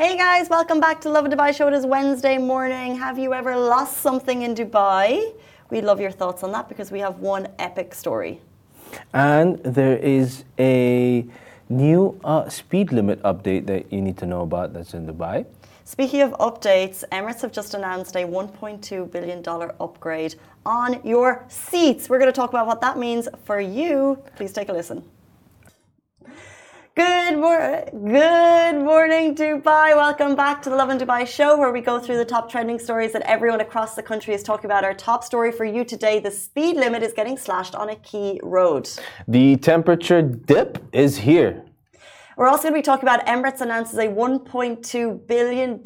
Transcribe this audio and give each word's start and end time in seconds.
Hey 0.00 0.16
guys, 0.16 0.48
welcome 0.48 0.80
back 0.80 1.02
to 1.02 1.10
Lovin 1.10 1.30
Dubai 1.30 1.54
Show. 1.54 1.68
It 1.68 1.74
is 1.74 1.84
Wednesday 1.84 2.38
morning. 2.38 2.96
Have 2.96 3.18
you 3.18 3.34
ever 3.34 3.54
lost 3.54 3.98
something 3.98 4.40
in 4.40 4.54
Dubai? 4.54 5.34
We'd 5.68 5.84
love 5.84 6.00
your 6.00 6.10
thoughts 6.10 6.42
on 6.42 6.52
that 6.52 6.70
because 6.70 6.90
we 6.90 7.00
have 7.00 7.18
one 7.18 7.48
epic 7.58 7.92
story. 7.94 8.40
And 9.12 9.58
there 9.58 9.98
is 9.98 10.44
a 10.58 11.26
new 11.68 12.18
uh, 12.24 12.48
speed 12.48 12.92
limit 12.92 13.22
update 13.24 13.66
that 13.66 13.92
you 13.92 14.00
need 14.00 14.16
to 14.16 14.24
know 14.24 14.40
about 14.40 14.72
that's 14.72 14.94
in 14.94 15.06
Dubai. 15.06 15.44
Speaking 15.84 16.22
of 16.22 16.30
updates, 16.48 17.04
Emirates 17.12 17.42
have 17.42 17.52
just 17.52 17.74
announced 17.74 18.16
a 18.16 18.24
$1.2 18.24 19.12
billion 19.12 19.46
upgrade 19.80 20.36
on 20.64 20.98
your 21.04 21.44
seats. 21.48 22.08
We're 22.08 22.20
going 22.20 22.32
to 22.32 22.40
talk 22.40 22.48
about 22.48 22.66
what 22.66 22.80
that 22.80 22.96
means 22.96 23.28
for 23.44 23.60
you. 23.60 24.18
Please 24.34 24.54
take 24.54 24.70
a 24.70 24.72
listen. 24.72 25.04
Good, 26.96 27.38
mor- 27.38 27.84
good 27.92 28.84
morning, 28.84 29.36
Dubai. 29.36 29.94
Welcome 29.94 30.34
back 30.34 30.60
to 30.62 30.70
the 30.70 30.74
Lovin 30.74 30.98
Dubai 30.98 31.24
show, 31.24 31.56
where 31.56 31.70
we 31.70 31.80
go 31.80 32.00
through 32.00 32.16
the 32.16 32.24
top 32.24 32.50
trending 32.50 32.80
stories 32.80 33.12
that 33.12 33.22
everyone 33.22 33.60
across 33.60 33.94
the 33.94 34.02
country 34.02 34.34
is 34.34 34.42
talking 34.42 34.66
about. 34.66 34.82
Our 34.82 34.94
top 34.94 35.22
story 35.22 35.52
for 35.52 35.64
you 35.64 35.84
today 35.84 36.18
the 36.18 36.32
speed 36.32 36.74
limit 36.74 37.04
is 37.04 37.12
getting 37.12 37.36
slashed 37.36 37.76
on 37.76 37.90
a 37.90 37.94
key 37.94 38.40
road. 38.42 38.90
The 39.28 39.56
temperature 39.58 40.20
dip 40.20 40.78
is 40.92 41.18
here. 41.18 41.64
We're 42.36 42.48
also 42.48 42.64
going 42.64 42.74
to 42.74 42.78
be 42.78 42.82
talking 42.82 43.08
about 43.08 43.24
Emirates 43.24 43.60
announces 43.60 43.96
a 43.98 44.08
$1.2 44.08 45.26
billion 45.28 45.82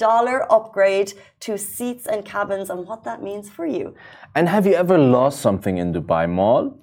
upgrade 0.48 1.12
to 1.40 1.58
seats 1.58 2.06
and 2.06 2.24
cabins 2.24 2.70
and 2.70 2.86
what 2.86 3.04
that 3.04 3.22
means 3.22 3.50
for 3.50 3.66
you. 3.66 3.94
And 4.34 4.48
have 4.48 4.66
you 4.66 4.74
ever 4.74 4.96
lost 4.96 5.40
something 5.40 5.76
in 5.76 5.92
Dubai 5.92 6.30
Mall? 6.30 6.78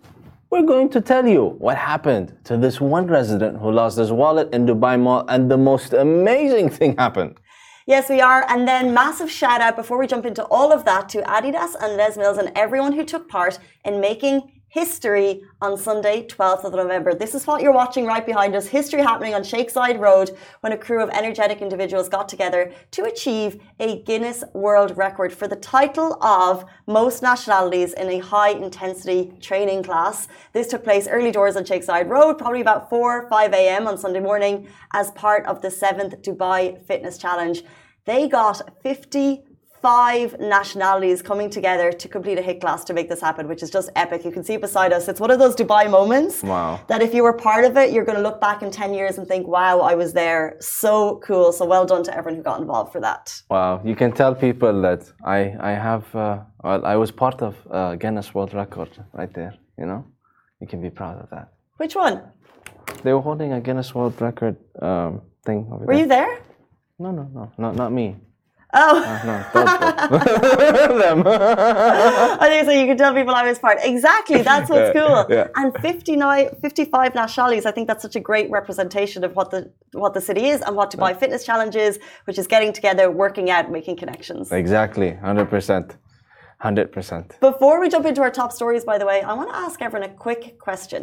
We're 0.51 0.63
going 0.63 0.89
to 0.89 0.99
tell 0.99 1.25
you 1.25 1.55
what 1.59 1.77
happened 1.77 2.35
to 2.43 2.57
this 2.57 2.81
one 2.81 3.07
resident 3.07 3.59
who 3.61 3.71
lost 3.71 3.97
his 3.97 4.11
wallet 4.11 4.53
in 4.53 4.65
Dubai 4.65 4.99
Mall, 4.99 5.23
and 5.29 5.49
the 5.49 5.55
most 5.57 5.93
amazing 5.93 6.69
thing 6.69 6.97
happened. 6.97 7.39
Yes, 7.87 8.09
we 8.09 8.19
are. 8.19 8.45
And 8.49 8.67
then 8.67 8.93
massive 8.93 9.31
shout 9.31 9.61
out 9.61 9.77
before 9.77 9.97
we 9.97 10.07
jump 10.07 10.25
into 10.25 10.43
all 10.47 10.73
of 10.73 10.83
that 10.83 11.07
to 11.13 11.21
Adidas 11.21 11.75
and 11.81 11.95
Les 11.95 12.17
Mills 12.17 12.37
and 12.37 12.51
everyone 12.53 12.91
who 12.91 13.05
took 13.05 13.29
part 13.29 13.59
in 13.85 14.01
making 14.01 14.60
history 14.71 15.41
on 15.61 15.77
Sunday, 15.77 16.25
12th 16.25 16.63
of 16.63 16.71
November. 16.71 17.13
This 17.13 17.35
is 17.35 17.45
what 17.45 17.61
you're 17.61 17.73
watching 17.73 18.05
right 18.05 18.25
behind 18.25 18.55
us. 18.55 18.67
History 18.67 19.01
happening 19.01 19.35
on 19.35 19.43
Sheikh 19.43 19.69
Zayed 19.69 19.99
Road 19.99 20.31
when 20.61 20.71
a 20.71 20.77
crew 20.77 21.03
of 21.03 21.09
energetic 21.09 21.61
individuals 21.61 22.07
got 22.07 22.29
together 22.29 22.71
to 22.91 23.03
achieve 23.03 23.61
a 23.81 24.01
Guinness 24.03 24.45
World 24.53 24.95
Record 24.95 25.33
for 25.33 25.45
the 25.45 25.57
title 25.57 26.17
of 26.23 26.63
most 26.87 27.21
nationalities 27.21 27.91
in 27.91 28.07
a 28.07 28.19
high 28.19 28.51
intensity 28.51 29.33
training 29.41 29.83
class. 29.83 30.29
This 30.53 30.67
took 30.67 30.85
place 30.85 31.05
early 31.05 31.31
doors 31.31 31.57
on 31.57 31.65
Sheikh 31.65 31.85
Zayed 31.85 32.07
Road, 32.07 32.37
probably 32.37 32.61
about 32.61 32.89
4 32.89 33.27
5 33.27 33.53
a.m. 33.53 33.87
on 33.87 33.97
Sunday 33.97 34.21
morning 34.21 34.69
as 34.93 35.11
part 35.11 35.45
of 35.47 35.61
the 35.61 35.67
7th 35.67 36.23
Dubai 36.23 36.81
Fitness 36.85 37.17
Challenge. 37.17 37.61
They 38.05 38.29
got 38.29 38.81
50 38.81 39.43
five 39.81 40.39
nationalities 40.39 41.21
coming 41.21 41.49
together 41.49 41.91
to 41.91 42.07
complete 42.07 42.37
a 42.37 42.41
HIIT 42.41 42.61
class 42.61 42.83
to 42.85 42.93
make 42.93 43.09
this 43.09 43.21
happen, 43.21 43.47
which 43.47 43.63
is 43.63 43.69
just 43.77 43.89
epic. 43.95 44.23
You 44.23 44.31
can 44.31 44.43
see 44.43 44.53
it 44.55 44.61
beside 44.61 44.91
us. 44.93 45.07
It's 45.07 45.19
one 45.19 45.31
of 45.31 45.39
those 45.39 45.55
Dubai 45.55 45.89
moments 45.89 46.43
Wow. 46.43 46.79
that 46.87 47.01
if 47.01 47.13
you 47.15 47.23
were 47.23 47.33
part 47.33 47.63
of 47.65 47.73
it, 47.77 47.91
you're 47.91 48.05
going 48.05 48.17
to 48.17 48.21
look 48.29 48.39
back 48.39 48.61
in 48.61 48.69
10 48.71 48.93
years 48.93 49.17
and 49.17 49.27
think, 49.27 49.47
wow, 49.47 49.79
I 49.91 49.93
was 49.95 50.13
there. 50.13 50.57
So 50.59 51.19
cool. 51.27 51.51
So 51.51 51.65
well 51.65 51.85
done 51.85 52.03
to 52.03 52.11
everyone 52.17 52.37
who 52.37 52.43
got 52.43 52.59
involved 52.61 52.91
for 52.91 53.01
that. 53.01 53.23
Wow, 53.49 53.81
you 53.83 53.95
can 53.95 54.11
tell 54.11 54.33
people 54.35 54.73
that 54.87 55.01
I 55.37 55.39
I 55.71 55.71
have 55.89 56.03
uh, 56.15 56.39
well 56.63 56.81
I 56.93 56.95
was 57.03 57.11
part 57.11 57.41
of 57.41 57.53
uh, 57.71 57.95
Guinness 58.03 58.27
World 58.35 58.53
Record 58.53 58.89
right 59.19 59.33
there. 59.39 59.53
You 59.79 59.85
know, 59.89 60.01
you 60.61 60.67
can 60.71 60.79
be 60.87 60.89
proud 60.89 61.17
of 61.23 61.27
that. 61.35 61.47
Which 61.77 61.95
one? 61.95 62.15
They 63.03 63.13
were 63.13 63.21
holding 63.29 63.53
a 63.53 63.61
Guinness 63.67 63.89
World 63.95 64.15
Record 64.21 64.55
um, 64.81 65.21
thing 65.45 65.59
over 65.71 65.85
Were 65.85 65.93
there. 65.93 66.01
you 66.03 66.07
there? 66.17 66.33
No, 67.03 67.09
no, 67.19 67.23
no, 67.37 67.43
not 67.57 67.75
not 67.75 67.91
me. 67.91 68.07
Oh, 68.73 69.03
ah, 69.05 69.21
No, 69.29 69.35
those 69.53 71.01
them. 71.03 71.23
I 71.25 72.47
think 72.49 72.65
so. 72.67 72.71
You 72.71 72.85
can 72.85 72.97
tell 72.97 73.13
people 73.13 73.33
I 73.35 73.43
was 73.47 73.59
part. 73.59 73.77
Exactly. 73.83 74.41
That's 74.41 74.69
what's 74.69 74.95
Yeah, 74.95 75.01
cool. 75.01 75.25
yeah. 75.37 75.47
And 75.55 75.75
59, 75.81 76.55
55 76.61 77.15
nationalities. 77.15 77.65
I 77.65 77.71
think 77.71 77.87
that's 77.89 78.01
such 78.01 78.15
a 78.15 78.19
great 78.19 78.49
representation 78.49 79.23
of 79.23 79.35
what 79.35 79.51
the 79.51 79.71
what 80.03 80.13
the 80.13 80.21
city 80.21 80.45
is 80.53 80.61
and 80.61 80.75
what 80.75 80.87
Dubai 80.91 81.11
Fitness 81.21 81.43
Challenge 81.49 81.75
is, 81.75 81.99
which 82.25 82.37
is 82.41 82.47
getting 82.47 82.71
together, 82.79 83.11
working 83.11 83.49
out, 83.49 83.69
making 83.71 83.95
connections. 83.97 84.51
exactly, 84.51 85.09
hundred 85.15 85.49
percent, 85.49 85.97
hundred 86.59 86.87
percent. 86.95 87.27
Before 87.41 87.75
we 87.81 87.89
jump 87.89 88.05
into 88.05 88.21
our 88.21 88.31
top 88.41 88.51
stories, 88.59 88.83
by 88.91 88.97
the 89.01 89.05
way, 89.11 89.21
I 89.21 89.33
want 89.33 89.49
to 89.49 89.55
ask 89.65 89.81
everyone 89.81 90.09
a 90.09 90.13
quick 90.27 90.43
question. 90.67 91.01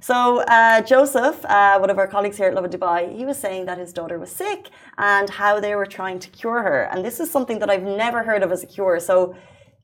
So, 0.00 0.42
uh, 0.42 0.80
Joseph, 0.82 1.44
uh, 1.44 1.78
one 1.78 1.90
of 1.90 1.98
our 1.98 2.06
colleagues 2.06 2.36
here 2.36 2.48
at 2.48 2.54
Lovin 2.54 2.70
Dubai, 2.70 3.14
he 3.14 3.24
was 3.24 3.38
saying 3.38 3.66
that 3.66 3.78
his 3.78 3.92
daughter 3.92 4.18
was 4.18 4.30
sick 4.30 4.70
and 4.98 5.28
how 5.28 5.60
they 5.60 5.74
were 5.74 5.86
trying 5.86 6.18
to 6.20 6.28
cure 6.30 6.62
her. 6.62 6.84
And 6.92 7.04
this 7.04 7.20
is 7.20 7.30
something 7.30 7.58
that 7.60 7.70
I've 7.70 7.82
never 7.82 8.22
heard 8.22 8.42
of 8.42 8.52
as 8.52 8.62
a 8.62 8.66
cure. 8.66 9.00
So, 9.00 9.34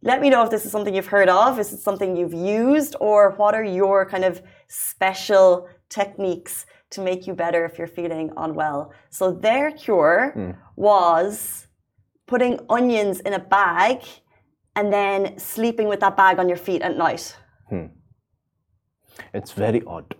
let 0.04 0.20
me 0.20 0.30
know 0.30 0.42
if 0.42 0.50
this 0.50 0.64
is 0.66 0.72
something 0.72 0.94
you've 0.94 1.06
heard 1.06 1.28
of, 1.28 1.60
is 1.60 1.72
it 1.72 1.78
something 1.78 2.16
you've 2.16 2.34
used, 2.34 2.96
or 2.98 3.34
what 3.36 3.54
are 3.54 3.62
your 3.64 4.04
kind 4.04 4.24
of 4.24 4.42
special 4.68 5.68
techniques 5.88 6.66
to 6.90 7.00
make 7.00 7.26
you 7.26 7.34
better 7.34 7.64
if 7.64 7.78
you're 7.78 7.86
feeling 7.86 8.32
unwell? 8.36 8.92
So, 9.10 9.30
their 9.32 9.70
cure 9.70 10.32
was 10.76 11.66
putting 12.26 12.58
onions 12.68 13.20
in 13.20 13.32
a 13.34 13.38
bag 13.38 14.02
and 14.74 14.92
then 14.92 15.38
sleeping 15.38 15.86
with 15.86 16.00
that 16.00 16.16
bag 16.16 16.38
on 16.38 16.48
your 16.48 16.56
feet 16.56 16.82
at 16.82 16.96
night. 16.96 17.36
It's 19.34 19.52
very 19.52 19.82
odd. 19.86 20.14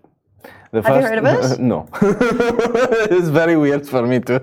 The 0.73 0.83
Have 0.83 0.97
you 0.97 1.03
heard 1.09 1.19
of 1.19 1.27
it? 1.27 1.61
no, 1.73 1.87
it's 3.17 3.29
very 3.29 3.57
weird 3.57 3.87
for 3.87 4.03
me 4.07 4.21
to 4.21 4.39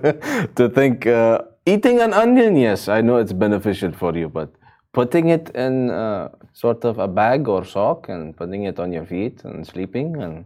to 0.56 0.70
think 0.70 1.08
uh, 1.08 1.42
eating 1.66 2.02
an 2.02 2.14
onion. 2.14 2.56
Yes, 2.56 2.88
I 2.88 3.02
know 3.02 3.18
it's 3.18 3.34
beneficial 3.34 3.92
for 3.92 4.16
you, 4.16 4.30
but 4.30 4.50
putting 4.94 5.30
it 5.30 5.50
in 5.56 5.90
uh, 5.90 6.30
sort 6.54 6.86
of 6.86 7.00
a 7.00 7.08
bag 7.08 7.48
or 7.48 7.66
sock 7.66 8.10
and 8.10 8.36
putting 8.38 8.64
it 8.64 8.80
on 8.80 8.94
your 8.94 9.06
feet 9.06 9.44
and 9.44 9.66
sleeping 9.66 10.22
and 10.22 10.46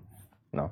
no, 0.53 0.71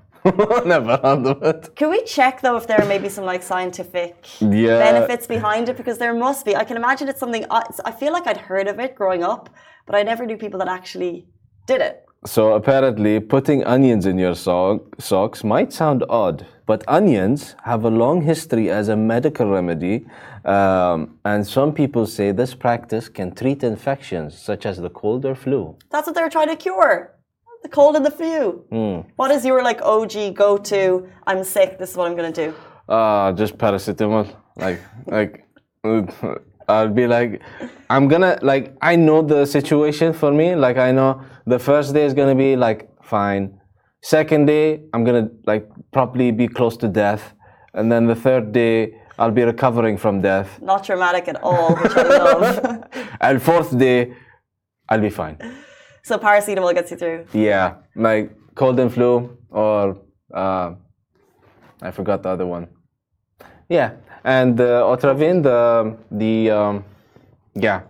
never 0.65 0.97
heard 1.03 1.25
of 1.27 1.43
it. 1.43 1.75
Can 1.75 1.89
we 1.89 2.03
check 2.03 2.41
though 2.41 2.55
if 2.57 2.65
there 2.67 2.79
are 2.81 2.87
maybe 2.87 3.09
some 3.09 3.25
like 3.25 3.43
scientific 3.43 4.15
Yeah. 4.39 4.77
benefits 4.79 5.27
behind 5.27 5.67
it? 5.69 5.75
Because 5.77 5.97
there 5.97 6.13
must 6.13 6.45
be. 6.45 6.55
I 6.55 6.63
can 6.63 6.77
imagine 6.77 7.09
it's 7.09 7.19
something. 7.19 7.45
I 7.49 7.63
I 7.85 7.91
feel 7.91 8.13
like 8.13 8.27
I'd 8.27 8.41
heard 8.49 8.67
of 8.67 8.79
it 8.79 8.95
growing 8.95 9.23
up, 9.23 9.49
but 9.85 9.95
I 9.99 10.03
never 10.03 10.25
knew 10.25 10.37
people 10.37 10.59
that 10.59 10.69
actually 10.79 11.27
did 11.67 11.81
it. 11.81 12.05
So 12.23 12.53
apparently, 12.53 13.19
putting 13.19 13.63
onions 13.63 14.05
in 14.05 14.19
your 14.19 14.35
sock, 14.35 14.81
socks 14.99 15.43
might 15.43 15.73
sound 15.73 16.03
odd, 16.07 16.45
but 16.67 16.83
onions 16.87 17.55
have 17.63 17.83
a 17.83 17.89
long 17.89 18.21
history 18.21 18.69
as 18.69 18.89
a 18.89 18.95
medical 18.95 19.49
remedy, 19.49 20.05
um, 20.45 21.17
and 21.25 21.47
some 21.47 21.73
people 21.73 22.05
say 22.05 22.31
this 22.31 22.53
practice 22.53 23.09
can 23.09 23.33
treat 23.33 23.63
infections 23.63 24.37
such 24.37 24.67
as 24.67 24.77
the 24.77 24.91
cold 24.91 25.25
or 25.25 25.33
flu. 25.33 25.75
That's 25.89 26.05
what 26.05 26.13
they're 26.13 26.29
trying 26.29 26.49
to 26.49 26.55
cure. 26.55 27.15
The 27.63 27.69
cold 27.69 27.95
and 27.95 28.05
the 28.05 28.11
flu. 28.11 28.65
Hmm. 28.69 29.09
What 29.15 29.31
is 29.31 29.43
your 29.43 29.63
like 29.63 29.81
OG 29.81 30.35
go 30.35 30.57
to? 30.57 31.09
I'm 31.25 31.43
sick. 31.43 31.79
This 31.79 31.89
is 31.89 31.97
what 31.97 32.05
I'm 32.07 32.15
gonna 32.15 32.31
do. 32.31 32.53
Uh, 32.87 33.31
just 33.31 33.57
paracetamol. 33.57 34.31
Like, 34.57 34.79
like, 35.07 35.43
I'll 36.67 36.89
be 36.89 37.07
like, 37.07 37.41
I'm 37.89 38.07
gonna 38.07 38.37
like, 38.41 38.75
I 38.81 38.95
know 38.95 39.21
the 39.21 39.45
situation 39.45 40.13
for 40.13 40.31
me. 40.31 40.55
Like, 40.55 40.77
I 40.77 40.91
know 40.91 41.21
the 41.45 41.59
first 41.59 41.93
day 41.93 42.05
is 42.05 42.13
gonna 42.13 42.35
be 42.35 42.55
like 42.55 42.89
fine. 43.03 43.59
Second 44.01 44.45
day, 44.45 44.83
I'm 44.93 45.03
gonna 45.03 45.29
like 45.45 45.67
probably 45.91 46.31
be 46.31 46.47
close 46.47 46.77
to 46.77 46.87
death, 46.87 47.33
and 47.73 47.91
then 47.91 48.07
the 48.07 48.15
third 48.15 48.51
day, 48.51 48.95
I'll 49.19 49.31
be 49.31 49.43
recovering 49.43 49.97
from 49.97 50.21
death, 50.21 50.59
Not 50.61 50.83
traumatic 50.83 51.27
at 51.27 51.41
all, 51.43 51.75
which 51.75 51.91
I 51.95 52.03
love. 52.03 52.83
and 53.21 53.41
fourth 53.41 53.77
day, 53.77 54.13
I'll 54.89 55.01
be 55.01 55.11
fine. 55.11 55.37
so 56.03 56.17
paracetamol 56.17 56.73
gets 56.73 56.89
you 56.91 56.97
through. 56.97 57.25
Yeah, 57.33 57.75
like 57.95 58.31
cold 58.55 58.79
and 58.79 58.91
flu, 58.91 59.37
or 59.49 59.97
uh, 60.33 60.73
I 61.81 61.91
forgot 61.91 62.23
the 62.23 62.29
other 62.29 62.47
one. 62.47 62.67
Yeah, 63.69 63.91
and 64.23 64.59
uh, 64.59 64.83
Otrivin, 64.91 65.41
the 65.43 65.97
the 66.11 66.49
um, 66.51 66.83
yeah, 67.55 67.81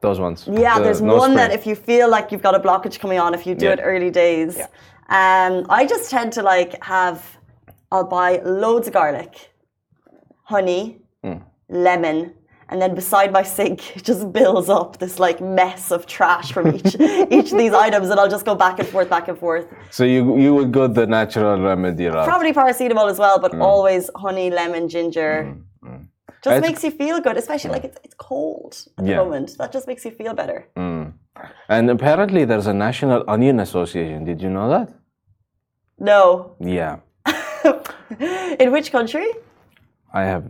those 0.00 0.18
ones. 0.20 0.46
Yeah, 0.50 0.78
The 0.78 0.84
there's 0.84 1.02
one 1.02 1.32
spray. 1.32 1.34
that 1.36 1.52
if 1.52 1.66
you 1.66 1.74
feel 1.74 2.08
like 2.10 2.32
you've 2.32 2.42
got 2.42 2.54
a 2.54 2.60
blockage 2.60 2.98
coming 2.98 3.18
on, 3.18 3.34
if 3.34 3.46
you 3.46 3.54
do 3.54 3.66
Yeah. 3.66 3.72
it 3.74 3.80
early 3.82 4.10
days, 4.10 4.56
yeah. 4.56 4.66
um, 5.08 5.66
I 5.68 5.86
just 5.86 6.10
tend 6.10 6.32
to 6.34 6.42
like 6.42 6.82
have, 6.82 7.18
I'll 7.90 8.04
buy 8.18 8.40
loads 8.44 8.86
of 8.88 8.94
garlic, 8.94 9.50
honey, 10.44 10.98
Hmm. 11.24 11.38
lemon, 11.68 12.34
and 12.68 12.80
then 12.82 12.94
beside 12.94 13.30
my 13.32 13.42
sink 13.42 13.78
it 13.96 14.02
just 14.04 14.32
builds 14.32 14.68
up 14.68 14.98
this 14.98 15.18
like 15.18 15.40
mess 15.40 15.90
of 15.92 16.06
trash 16.06 16.52
from 16.52 16.74
each 16.76 16.94
each 17.36 17.52
of 17.52 17.58
these 17.58 17.74
items, 17.74 18.08
and 18.10 18.18
I'll 18.18 18.30
just 18.36 18.44
go 18.44 18.54
back 18.54 18.78
and 18.80 18.88
forth, 18.88 19.08
back 19.10 19.28
and 19.28 19.38
forth. 19.38 19.66
So 19.90 20.04
you 20.04 20.20
you 20.38 20.54
would 20.54 20.72
go 20.72 20.86
the 20.88 21.06
natural 21.06 21.60
remedy 21.60 22.06
route. 22.06 22.26
Probably 22.26 22.52
paracetamol 22.52 23.08
as 23.10 23.18
well, 23.18 23.38
but 23.38 23.52
always 23.60 24.10
honey, 24.16 24.48
lemon, 24.50 24.88
ginger. 24.88 25.54
Just 26.44 26.56
It's- 26.56 26.68
makes 26.68 26.82
you 26.84 26.90
feel 26.90 27.20
good, 27.20 27.36
especially 27.36 27.70
like 27.70 27.84
it's, 27.84 27.98
it's 28.04 28.14
cold 28.14 28.72
at 28.98 29.04
the 29.04 29.16
moment. 29.16 29.56
That 29.58 29.70
just 29.72 29.86
makes 29.86 30.04
you 30.04 30.10
feel 30.10 30.34
better. 30.34 30.66
Mm. 30.76 31.12
And 31.68 31.90
apparently, 31.90 32.44
there's 32.44 32.66
a 32.66 32.74
National 32.74 33.24
Onion 33.28 33.60
Association. 33.60 34.24
Did 34.24 34.42
you 34.42 34.50
know 34.50 34.68
that? 34.68 34.88
No. 35.98 36.56
Yeah, 36.60 36.96
In 38.58 38.72
which 38.72 38.90
country? 38.90 39.28
I 40.12 40.24
have 40.24 40.44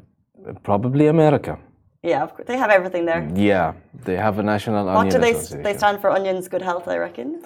Probably 0.65 1.07
America. 1.07 1.59
Yeah, 2.03 2.23
of 2.25 2.35
course. 2.35 2.49
They 2.49 2.57
have 2.57 2.71
everything 2.71 3.05
there. 3.05 3.23
Mm, 3.23 3.39
yeah, 3.39 3.75
they 4.05 4.17
have 4.17 4.41
a 4.41 4.43
national 4.43 4.87
What 4.87 4.97
onion 4.97 5.15
do 5.15 5.19
they 5.21 5.35
they 5.63 5.75
stand 5.77 6.01
for? 6.01 6.11
Onions, 6.11 6.49
good 6.49 6.63
health, 6.63 6.89
I 6.89 6.97
reckon. 6.97 7.43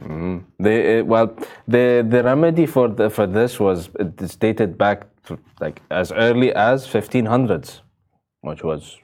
Mm. 0.00 0.44
They 0.58 1.00
uh, 1.00 1.04
well, 1.04 1.26
the 1.68 1.84
the 2.08 2.22
remedy 2.22 2.66
for 2.66 2.88
the, 2.88 3.10
for 3.10 3.26
this 3.26 3.60
was 3.60 3.90
uh, 4.00 4.06
it's 4.24 4.36
dated 4.36 4.78
back 4.78 4.98
like 5.60 5.80
as 5.90 6.12
early 6.12 6.52
as 6.54 6.86
1500s, 6.86 7.80
which 8.40 8.62
was 8.64 8.98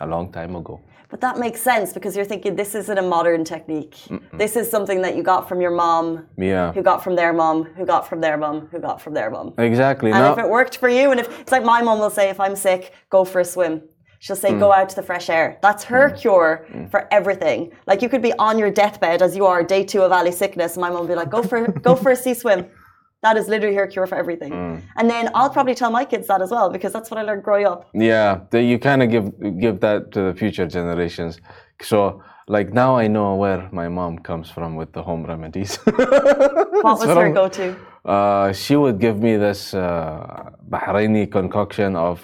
a 0.00 0.06
long 0.06 0.30
time 0.32 0.54
ago. 0.56 0.80
But 1.10 1.22
that 1.22 1.38
makes 1.38 1.62
sense 1.62 1.94
because 1.94 2.14
you're 2.14 2.26
thinking 2.26 2.54
this 2.54 2.74
isn't 2.74 2.98
a 2.98 3.02
modern 3.02 3.42
technique. 3.42 3.96
This 4.34 4.56
is 4.56 4.70
something 4.70 5.00
that 5.02 5.16
you 5.16 5.22
got 5.22 5.48
from 5.48 5.58
your 5.60 5.70
mom, 5.70 6.26
Yeah, 6.36 6.70
who 6.72 6.82
got 6.82 7.02
from 7.02 7.16
their 7.16 7.32
mom, 7.32 7.64
who 7.64 7.86
got 7.86 8.06
from 8.06 8.20
their 8.20 8.36
mom, 8.36 8.68
who 8.70 8.78
got 8.78 9.00
from 9.00 9.14
their 9.14 9.30
mom. 9.30 9.54
exactly. 9.56 10.10
And 10.10 10.20
now, 10.20 10.32
if 10.34 10.38
it 10.38 10.48
worked 10.48 10.76
for 10.76 10.88
you, 10.90 11.10
and 11.10 11.18
if 11.18 11.40
it's 11.40 11.50
like 11.50 11.64
my 11.64 11.80
mom 11.80 11.98
will 11.98 12.10
say, 12.10 12.28
if 12.28 12.38
I'm 12.38 12.54
sick, 12.54 12.92
go 13.08 13.24
for 13.24 13.40
a 13.40 13.44
swim. 13.44 13.82
She'll 14.20 14.36
say, 14.36 14.50
Mm. 14.50 14.58
go 14.58 14.72
out 14.72 14.88
to 14.90 14.96
the 14.96 15.02
fresh 15.02 15.30
air. 15.30 15.58
That's 15.62 15.84
her 15.84 16.10
cure 16.10 16.66
for 16.90 17.06
everything. 17.12 17.70
Like 17.86 18.02
you 18.02 18.08
could 18.08 18.20
be 18.20 18.32
on 18.34 18.58
your 18.58 18.70
deathbed 18.70 19.22
as 19.22 19.34
you 19.36 19.46
are, 19.46 19.62
day 19.62 19.84
two 19.84 20.02
of 20.02 20.10
Ali 20.12 20.32
sickness. 20.32 20.74
And 20.74 20.80
my 20.82 20.90
mom 20.90 21.00
will 21.02 21.06
be 21.08 21.14
like, 21.14 21.30
go 21.30 21.42
for 21.42 21.68
go 21.68 21.94
for 21.94 22.10
a 22.10 22.16
sea 22.16 22.34
swim. 22.34 22.66
That 23.22 23.36
is 23.36 23.48
literally 23.48 23.74
her 23.74 23.86
cure 23.86 24.06
for 24.06 24.16
everything. 24.16 24.52
Mm. 24.52 24.82
And 24.96 25.10
then 25.10 25.30
I'll 25.34 25.50
probably 25.50 25.74
tell 25.74 25.90
my 25.90 26.04
kids 26.04 26.28
that 26.28 26.40
as 26.40 26.50
well 26.50 26.70
because 26.70 26.92
that's 26.92 27.10
what 27.10 27.18
I 27.18 27.22
learned 27.22 27.42
growing 27.42 27.66
up. 27.66 27.88
yeah, 27.92 28.40
you 28.52 28.78
kind 28.78 29.02
of 29.02 29.10
give 29.10 29.26
give 29.60 29.80
that 29.80 30.12
to 30.12 30.20
the 30.28 30.34
future 30.34 30.66
generations. 30.66 31.40
So 31.82 32.22
like 32.46 32.72
now 32.72 32.96
I 32.96 33.08
know 33.08 33.34
where 33.34 33.68
my 33.72 33.88
mom 33.88 34.18
comes 34.18 34.50
from 34.50 34.76
with 34.76 34.92
the 34.92 35.02
home 35.02 35.24
remedies. 35.24 35.78
What 36.86 37.00
was 37.00 37.06
her 37.06 37.32
go 37.32 37.48
to? 37.48 37.76
uh, 38.04 38.52
she 38.52 38.76
would 38.76 38.98
give 39.00 39.18
me 39.20 39.36
this 39.36 39.74
uh, 39.74 40.50
Bahraini 40.70 41.30
concoction 41.30 41.96
of 41.96 42.22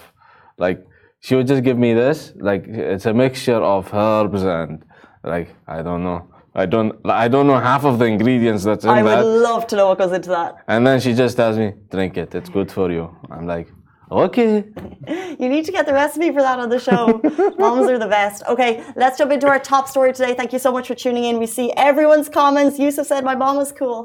like 0.58 0.79
she 1.20 1.35
would 1.35 1.46
just 1.46 1.64
give 1.64 1.79
me 1.79 1.93
this 1.93 2.32
like 2.37 2.67
it's 2.69 3.06
a 3.06 3.12
mixture 3.12 3.62
of 3.75 3.93
herbs 3.93 4.43
and 4.44 4.85
like 5.25 5.49
I 5.67 5.82
don't 5.82 6.05
know 6.05 6.29
I 6.55 6.67
don't 6.67 6.93
I 7.05 7.27
don't 7.29 7.47
know 7.47 7.59
half 7.59 7.85
of 7.85 7.99
the 7.99 8.05
ingredients 8.06 8.62
that's 8.65 8.85
in 8.85 8.91
that. 8.95 8.99
I 9.06 9.23
would 9.23 9.43
love 9.49 9.67
to 9.69 9.77
know 9.77 9.87
what 9.89 9.99
goes 9.99 10.12
into 10.12 10.31
that. 10.31 10.51
and 10.69 10.87
then 10.87 11.01
she 11.01 11.12
just 11.23 11.37
tells 11.37 11.56
me 11.59 11.69
drink 11.91 12.17
it 12.17 12.35
it's 12.35 12.49
good 12.59 12.71
for 12.77 12.87
you 12.93 13.05
I'm 13.31 13.47
like 13.55 13.69
okay 14.11 14.65
You 15.41 15.49
need 15.55 15.65
to 15.65 15.73
get 15.73 15.85
the 15.91 15.93
recipe 16.03 16.29
for 16.37 16.43
that 16.49 16.59
on 16.65 16.69
the 16.75 16.79
show. 16.89 17.03
Moms 17.59 17.87
are 17.93 17.99
the 17.99 18.12
best. 18.19 18.39
Okay, 18.53 18.71
let's 19.03 19.19
jump 19.19 19.31
into 19.37 19.49
our 19.49 19.59
top 19.59 19.85
story 19.89 20.12
today. 20.19 20.33
Thank 20.41 20.53
you 20.55 20.61
so 20.67 20.71
much 20.77 20.87
for 20.91 20.95
tuning 21.05 21.25
in. 21.29 21.35
We 21.45 21.49
see 21.59 21.69
everyone's 21.91 22.29
comments. 22.29 22.79
Yusuf 22.79 23.06
said 23.09 23.25
my 23.25 23.35
mom 23.35 23.56
was 23.56 23.73
cool. 23.73 24.01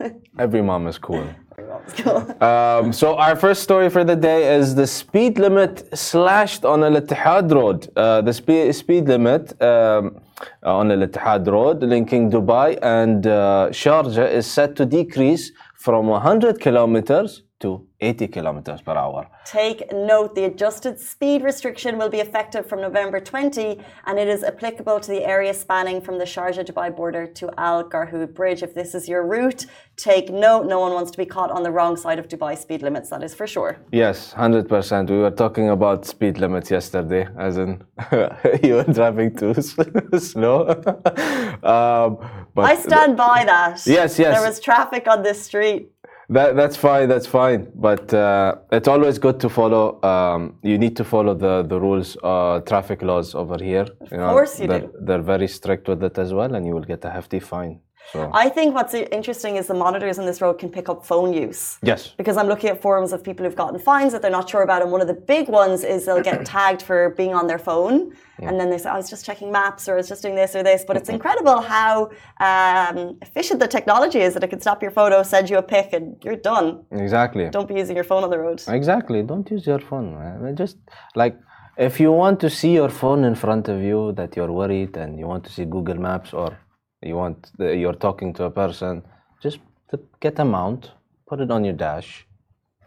every 0.38 0.62
mom 0.62 0.86
is 0.86 0.98
cool 0.98 1.24
My 1.58 1.62
mom 1.70 1.80
was 1.84 1.94
cool. 2.04 2.20
Um, 2.50 2.92
so 2.92 3.16
our 3.16 3.36
first 3.44 3.60
story 3.68 3.88
for 3.90 4.04
the 4.04 4.16
day 4.30 4.40
is 4.58 4.74
the 4.74 4.86
speed 4.86 5.38
limit 5.38 5.74
slashed 6.08 6.64
on 6.64 6.78
Al 6.84 6.96
Ittihad 7.00 7.46
Road. 7.58 7.80
Uh, 7.96 8.20
the 8.28 8.32
spe- 8.40 8.72
speed 8.82 9.04
limit 9.14 9.42
um, 9.62 10.20
on 10.62 10.90
Al 10.90 11.06
Ittihad 11.06 11.46
Road 11.46 11.82
linking 11.82 12.30
Dubai 12.30 12.78
and 12.82 13.26
uh, 13.26 13.68
Sharjah 13.70 14.30
is 14.30 14.46
set 14.46 14.76
to 14.76 14.86
decrease 14.86 15.52
from 15.74 16.06
100 16.06 16.60
kilometers 16.60 17.42
to 17.60 17.86
80 18.00 18.28
kilometers 18.28 18.80
per 18.80 18.94
hour. 18.96 19.28
Take 19.44 19.92
note 19.92 20.34
the 20.34 20.44
adjusted 20.44 20.98
speed 20.98 21.42
restriction 21.42 21.98
will 21.98 22.08
be 22.08 22.20
effective 22.20 22.66
from 22.66 22.80
November 22.80 23.20
20 23.20 23.78
and 24.06 24.18
it 24.18 24.28
is 24.28 24.42
applicable 24.42 24.98
to 25.00 25.10
the 25.10 25.22
area 25.24 25.52
spanning 25.52 26.00
from 26.00 26.18
the 26.18 26.24
Sharjah 26.24 26.64
Dubai 26.64 26.94
border 26.94 27.26
to 27.26 27.50
Al 27.58 27.84
Garhoud 27.84 28.34
Bridge. 28.34 28.62
If 28.62 28.74
this 28.74 28.94
is 28.94 29.08
your 29.08 29.26
route, 29.26 29.66
take 29.96 30.30
note. 30.30 30.66
No 30.66 30.80
one 30.80 30.94
wants 30.94 31.10
to 31.10 31.18
be 31.18 31.26
caught 31.26 31.50
on 31.50 31.62
the 31.62 31.70
wrong 31.70 31.96
side 31.96 32.18
of 32.18 32.28
Dubai 32.28 32.56
speed 32.56 32.82
limits, 32.82 33.10
that 33.10 33.22
is 33.22 33.34
for 33.34 33.46
sure. 33.46 33.76
Yes, 33.92 34.32
100%. 34.34 35.10
We 35.10 35.18
were 35.18 35.30
talking 35.30 35.68
about 35.68 36.06
speed 36.06 36.38
limits 36.38 36.70
yesterday, 36.70 37.28
as 37.38 37.58
in 37.58 37.82
you 38.62 38.74
were 38.76 38.84
driving 38.84 39.36
too 39.36 39.54
slow. 40.18 40.68
um, 41.62 42.10
but 42.54 42.64
I 42.72 42.76
stand 42.76 43.18
by 43.18 43.44
that. 43.44 43.86
Yes, 43.86 44.18
yes. 44.18 44.34
There 44.34 44.48
was 44.48 44.60
traffic 44.60 45.06
on 45.06 45.22
this 45.22 45.42
street. 45.42 45.90
That, 46.30 46.54
that's 46.54 46.76
fine. 46.76 47.08
That's 47.08 47.26
fine. 47.26 47.72
But 47.74 48.14
uh, 48.14 48.54
it's 48.70 48.86
always 48.86 49.18
good 49.18 49.40
to 49.40 49.48
follow. 49.48 50.00
Um, 50.02 50.58
you 50.62 50.78
need 50.78 50.96
to 50.96 51.04
follow 51.04 51.34
the 51.34 51.62
the 51.62 51.78
rules, 51.80 52.16
uh, 52.22 52.60
traffic 52.60 53.02
laws 53.02 53.34
over 53.34 53.58
here. 53.62 53.86
Of 54.00 54.10
course 54.10 54.60
you 54.60 54.68
they're, 54.68 54.80
do. 54.80 54.94
They're 55.06 55.26
very 55.34 55.48
strict 55.48 55.88
with 55.88 56.04
it 56.04 56.18
as 56.18 56.32
well, 56.32 56.54
and 56.54 56.64
you 56.64 56.74
will 56.76 56.88
get 56.92 57.04
a 57.04 57.10
hefty 57.10 57.40
fine. 57.40 57.80
So 58.12 58.30
I 58.34 58.48
think 58.48 58.74
what's 58.74 58.94
interesting 58.94 59.56
is 59.56 59.66
the 59.66 59.74
monitors 59.74 60.18
on 60.18 60.26
this 60.26 60.40
road 60.40 60.54
can 60.58 60.68
pick 60.68 60.88
up 60.88 61.06
phone 61.06 61.32
use. 61.32 61.78
yes, 61.82 62.12
Because 62.16 62.36
I'm 62.36 62.48
looking 62.48 62.70
at 62.70 62.82
forums 62.82 63.12
of 63.12 63.22
people 63.22 63.44
who've 63.44 63.54
gotten 63.54 63.78
fines 63.78 64.12
that 64.12 64.20
they're 64.22 64.30
not 64.40 64.48
sure 64.48 64.62
about. 64.62 64.82
And 64.82 64.90
one 64.90 65.00
of 65.00 65.06
the 65.06 65.14
big 65.14 65.48
ones 65.48 65.84
is 65.84 66.06
they'll 66.06 66.22
get 66.22 66.44
tagged 66.56 66.82
for 66.82 67.10
being 67.10 67.34
on 67.34 67.46
their 67.46 67.58
phone. 67.58 68.14
And 68.48 68.58
then 68.58 68.70
they 68.70 68.78
say, 68.78 68.88
I 68.88 68.96
was 68.96 69.10
just 69.10 69.24
checking 69.26 69.52
maps 69.52 69.86
or 69.86 69.92
I 69.94 69.96
was 69.96 70.08
just 70.08 70.22
doing 70.22 70.34
this 70.34 70.56
or 70.56 70.62
this. 70.62 70.82
But 70.88 70.96
it's 70.96 71.10
incredible 71.10 71.60
how 71.60 72.10
um, 72.48 73.18
efficient 73.20 73.60
the 73.60 73.68
technology 73.68 74.20
is 74.20 74.32
that 74.34 74.42
it 74.42 74.48
can 74.48 74.60
stop 74.60 74.82
your 74.82 74.90
photo, 74.90 75.22
send 75.22 75.50
you 75.50 75.58
a 75.58 75.62
pic, 75.62 75.92
and 75.92 76.16
you're 76.24 76.36
done. 76.52 76.66
exactly. 76.90 77.48
Don't 77.50 77.68
be 77.68 77.74
using 77.74 77.96
your 77.96 78.08
phone 78.12 78.24
on 78.24 78.30
the 78.30 78.38
road. 78.38 78.62
Exactly. 78.66 79.22
Don't 79.22 79.46
use 79.50 79.66
your 79.66 79.78
phone. 79.78 80.06
Man. 80.18 80.56
Just 80.56 80.78
like 81.14 81.36
if 81.76 82.00
you 82.00 82.10
want 82.12 82.40
to 82.40 82.48
see 82.50 82.72
your 82.80 82.88
phone 82.88 83.24
in 83.24 83.34
front 83.34 83.68
of 83.68 83.82
you, 83.82 84.12
that 84.12 84.36
you're 84.36 84.52
worried, 84.52 84.96
and 84.96 85.18
you 85.18 85.26
want 85.26 85.44
to 85.44 85.50
see 85.56 85.64
Google 85.64 85.98
Maps, 86.08 86.32
or 86.32 86.56
you 87.02 87.16
want 87.16 87.50
the, 87.58 87.76
you're 87.76 87.94
talking 87.94 88.32
to 88.34 88.44
a 88.44 88.50
person, 88.50 89.02
just 89.42 89.58
to 89.90 89.98
get 90.20 90.38
a 90.38 90.44
mount, 90.44 90.90
put 91.26 91.40
it 91.40 91.50
on 91.50 91.64
your 91.64 91.72
dash. 91.74 92.26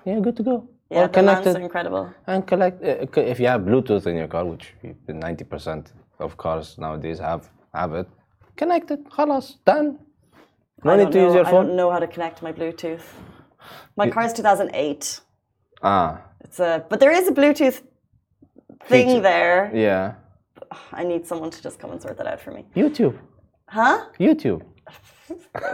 Yeah, 0.06 0.20
good 0.20 0.36
to 0.38 0.44
go. 0.44 0.68
Yeah, 0.92 1.06
or 1.06 1.08
connect 1.08 1.48
it 1.48 1.56
incredible. 1.58 2.14
and 2.28 2.46
collect. 2.46 2.84
Uh, 2.84 3.22
if 3.22 3.40
you 3.40 3.48
have 3.48 3.62
Bluetooth 3.62 4.06
in 4.06 4.16
your 4.16 4.28
car, 4.28 4.46
which 4.46 4.74
ninety 5.08 5.44
percent 5.44 5.92
of 6.20 6.38
cars 6.38 6.78
nowadays 6.78 7.20
have 7.20 7.50
have 7.74 7.94
it, 7.96 8.08
connect 8.56 8.92
it. 8.92 9.04
Halas, 9.10 9.56
done. 9.66 9.98
No 10.84 10.92
I 10.92 10.98
need 10.98 11.12
to 11.14 11.20
use 11.20 11.30
know- 11.34 11.40
your 11.40 11.48
I 11.48 11.52
phone. 11.52 11.68
don't 11.68 11.76
know 11.76 11.90
how 11.90 12.00
to 12.00 12.08
connect 12.08 12.42
my 12.44 12.52
Bluetooth. 12.54 13.02
My 13.96 14.10
car 14.10 14.26
is 14.26 14.34
2008. 14.34 15.22
Ah, 15.82 16.22
It's 16.42 16.60
a, 16.60 16.86
but 16.90 17.00
there 17.00 17.12
is 17.12 17.28
a 17.28 17.32
Bluetooth 17.32 17.82
thing 18.86 19.08
Feature. 19.08 19.22
there. 19.22 19.72
yeah. 19.74 20.14
I 20.92 21.04
need 21.04 21.26
someone 21.26 21.50
to 21.52 21.62
just 21.62 21.80
come 21.80 21.92
and 21.92 22.02
sort 22.02 22.18
that 22.18 22.28
out 22.28 22.42
for 22.42 22.52
me. 22.52 22.66
YouTube. 22.76 23.18
Huh? 23.74 24.06
YouTube. 24.20 24.62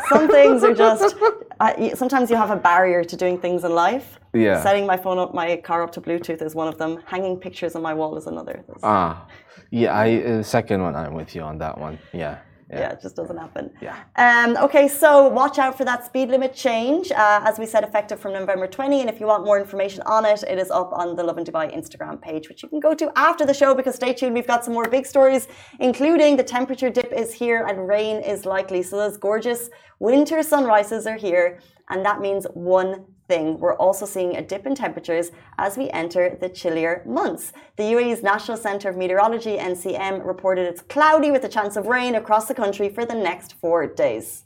Some 0.07 0.29
things 0.29 0.63
are 0.63 0.73
just. 0.73 1.15
I, 1.59 1.91
sometimes 1.95 2.29
you 2.31 2.37
have 2.37 2.49
a 2.49 2.55
barrier 2.55 3.03
to 3.03 3.15
doing 3.17 3.37
things 3.37 3.65
in 3.65 3.73
life. 3.75 4.17
Yeah. 4.33 4.63
Setting 4.63 4.85
my 4.85 4.95
phone 4.95 5.17
up, 5.19 5.33
my 5.33 5.57
car 5.57 5.83
up 5.83 5.91
to 5.93 6.01
Bluetooth 6.01 6.41
is 6.41 6.55
one 6.55 6.69
of 6.69 6.77
them. 6.77 6.99
Hanging 7.05 7.35
pictures 7.37 7.75
on 7.75 7.81
my 7.81 7.93
wall 7.93 8.17
is 8.17 8.25
another. 8.27 8.63
That's- 8.67 8.83
Ah, 8.83 9.27
yeah. 9.69 9.91
I 9.93 10.23
uh, 10.23 10.43
second 10.43 10.81
one. 10.81 10.95
I'm 10.95 11.13
with 11.13 11.35
you 11.35 11.41
on 11.41 11.57
that 11.57 11.77
one. 11.77 11.99
Yeah. 12.13 12.37
Yeah, 12.71 12.91
it 12.91 13.01
just 13.01 13.15
doesn't 13.15 13.37
happen. 13.37 13.71
Yeah. 13.81 13.97
Um, 14.15 14.55
okay, 14.57 14.87
so 14.87 15.27
watch 15.27 15.57
out 15.57 15.75
for 15.77 15.85
that 15.85 16.05
speed 16.05 16.29
limit 16.29 16.53
change. 16.53 17.11
Uh, 17.11 17.41
as 17.43 17.57
we 17.57 17.65
said, 17.65 17.83
effective 17.83 18.19
from 18.19 18.33
November 18.33 18.67
20. 18.67 19.01
And 19.01 19.09
if 19.09 19.19
you 19.19 19.25
want 19.25 19.43
more 19.43 19.59
information 19.59 20.03
on 20.05 20.23
it, 20.25 20.43
it 20.43 20.59
is 20.59 20.69
up 20.69 20.91
on 20.93 21.15
the 21.15 21.23
Lovin 21.23 21.43
Dubai 21.43 21.75
Instagram 21.75 22.21
page, 22.21 22.47
which 22.47 22.61
you 22.61 22.69
can 22.69 22.79
go 22.79 22.93
to 22.93 23.11
after 23.15 23.45
the 23.45 23.53
show 23.53 23.73
because 23.73 23.95
stay 23.95 24.13
tuned. 24.13 24.35
We've 24.35 24.45
got 24.45 24.63
some 24.63 24.73
more 24.73 24.87
big 24.87 25.05
stories, 25.07 25.47
including 25.79 26.37
the 26.37 26.43
temperature 26.43 26.91
dip 26.91 27.11
is 27.11 27.33
here 27.33 27.65
and 27.67 27.87
rain 27.87 28.17
is 28.21 28.45
likely. 28.45 28.83
So 28.83 28.97
those 28.97 29.17
gorgeous 29.17 29.69
winter 29.99 30.43
sunrises 30.43 31.07
are 31.07 31.17
here. 31.17 31.59
And 31.89 32.05
that 32.05 32.21
means 32.21 32.45
one 32.53 33.05
thing. 33.29 33.57
We're 33.59 33.77
also 33.77 34.05
seeing 34.05 34.35
a 34.35 34.41
dip 34.41 34.65
in 34.65 34.75
temperatures 34.75 35.31
as 35.57 35.77
we 35.77 35.89
enter 35.91 36.37
the 36.41 36.49
chillier 36.49 37.03
months. 37.05 37.53
The 37.77 37.83
UAE's 37.83 38.21
National 38.21 38.57
Centre 38.57 38.89
of 38.89 38.97
Meteorology, 38.97 39.55
NCM, 39.55 40.25
reported 40.25 40.67
it's 40.67 40.81
cloudy 40.81 41.31
with 41.31 41.45
a 41.45 41.49
chance 41.57 41.77
of 41.77 41.87
rain 41.87 42.15
across 42.15 42.47
the 42.47 42.53
country 42.53 42.89
for 42.89 43.05
the 43.05 43.15
next 43.15 43.53
four 43.53 43.87
days. 43.87 44.43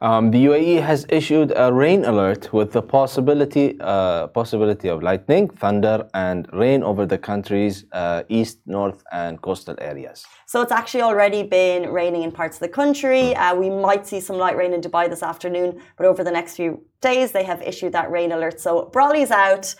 Um, 0.00 0.30
the 0.30 0.44
UAE 0.46 0.82
has 0.82 1.06
issued 1.08 1.52
a 1.56 1.72
rain 1.72 2.04
alert 2.04 2.52
with 2.52 2.72
the 2.72 2.82
possibility 2.82 3.76
uh, 3.80 4.26
possibility 4.28 4.88
of 4.88 5.02
lightning, 5.02 5.48
thunder, 5.48 6.08
and 6.12 6.48
rain 6.52 6.82
over 6.82 7.06
the 7.06 7.18
country's 7.18 7.84
uh, 7.92 8.22
east, 8.28 8.58
north, 8.66 9.02
and 9.12 9.40
coastal 9.40 9.76
areas. 9.80 10.26
So 10.46 10.60
it's 10.62 10.72
actually 10.72 11.02
already 11.02 11.42
been 11.42 11.90
raining 11.90 12.22
in 12.22 12.32
parts 12.32 12.56
of 12.56 12.60
the 12.60 12.68
country. 12.68 13.34
Uh, 13.36 13.54
we 13.54 13.70
might 13.70 14.06
see 14.06 14.20
some 14.20 14.36
light 14.36 14.56
rain 14.56 14.72
in 14.72 14.80
Dubai 14.80 15.08
this 15.08 15.22
afternoon, 15.22 15.80
but 15.96 16.06
over 16.06 16.22
the 16.22 16.30
next 16.30 16.56
few 16.56 16.84
days, 17.00 17.32
they 17.32 17.44
have 17.44 17.62
issued 17.62 17.92
that 17.92 18.10
rain 18.10 18.32
alert. 18.32 18.60
So 18.60 18.90
Brawley's 18.92 19.30
out, 19.30 19.74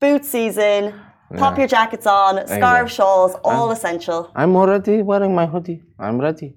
boot 0.00 0.24
season, 0.24 0.94
pop 1.36 1.58
your 1.58 1.66
jackets 1.66 2.06
on, 2.06 2.46
scarves, 2.46 2.92
shawls, 2.92 3.34
all 3.44 3.70
essential. 3.70 4.30
I'm 4.34 4.56
already 4.56 5.02
wearing 5.02 5.34
my 5.34 5.46
hoodie. 5.46 5.82
I'm 5.98 6.20
ready. 6.20 6.56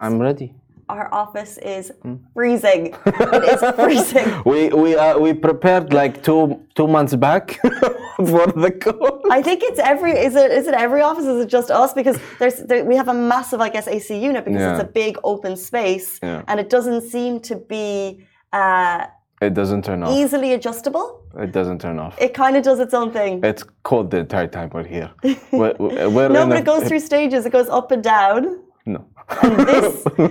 I'm 0.00 0.18
ready. 0.18 0.59
Our 0.94 1.08
office 1.22 1.52
is 1.76 1.92
freezing. 2.34 2.82
it 3.06 3.44
is 3.54 3.60
freezing. 3.80 4.28
We 4.50 4.58
we 4.82 4.90
uh, 5.04 5.18
we 5.24 5.30
prepared 5.48 5.92
like 6.00 6.14
two 6.26 6.42
two 6.78 6.88
months 6.96 7.14
back 7.26 7.44
for 8.30 8.44
the 8.64 8.70
cold. 8.84 9.22
I 9.30 9.40
think 9.46 9.58
it's 9.68 9.78
every. 9.92 10.12
Is 10.28 10.34
it? 10.42 10.50
Is 10.58 10.66
it 10.70 10.74
every 10.86 11.02
office? 11.10 11.26
Is 11.34 11.38
it 11.44 11.48
just 11.58 11.70
us? 11.82 11.90
Because 12.00 12.16
there's 12.40 12.56
there, 12.68 12.84
we 12.84 12.96
have 13.02 13.08
a 13.08 13.14
massive, 13.34 13.60
I 13.60 13.68
guess, 13.74 13.86
AC 13.96 14.08
unit 14.28 14.44
because 14.44 14.62
it's 14.72 14.82
a 14.88 14.92
big 15.02 15.14
open 15.32 15.56
space, 15.56 16.18
Yeah. 16.22 16.42
and 16.48 16.56
it 16.58 16.68
doesn't 16.76 17.02
seem 17.14 17.32
to 17.50 17.54
be 17.56 18.24
uh, 18.52 19.06
It 19.40 19.54
doesn't 19.60 19.82
turn 19.84 20.02
off. 20.02 20.10
easily 20.20 20.50
adjustable. 20.58 21.06
It 21.44 21.52
doesn't 21.58 21.80
turn 21.80 21.98
off. 22.04 22.14
It 22.26 22.32
kind 22.42 22.54
of 22.58 22.62
does 22.64 22.80
its 22.80 22.94
own 23.00 23.10
thing. 23.12 23.32
It's 23.50 23.62
cold 23.88 24.10
the 24.10 24.18
entire 24.26 24.48
time 24.56 24.68
we're 24.74 24.90
here. 24.96 25.10
We're, 25.52 25.74
we're 25.78 26.28
No, 26.28 26.42
but 26.50 26.56
a- 26.56 26.60
it 26.62 26.64
goes 26.72 26.82
through 26.88 27.00
stages. 27.12 27.46
It 27.46 27.52
goes 27.58 27.68
up 27.78 27.92
and 27.94 28.02
down. 28.02 28.42
No. 28.86 29.06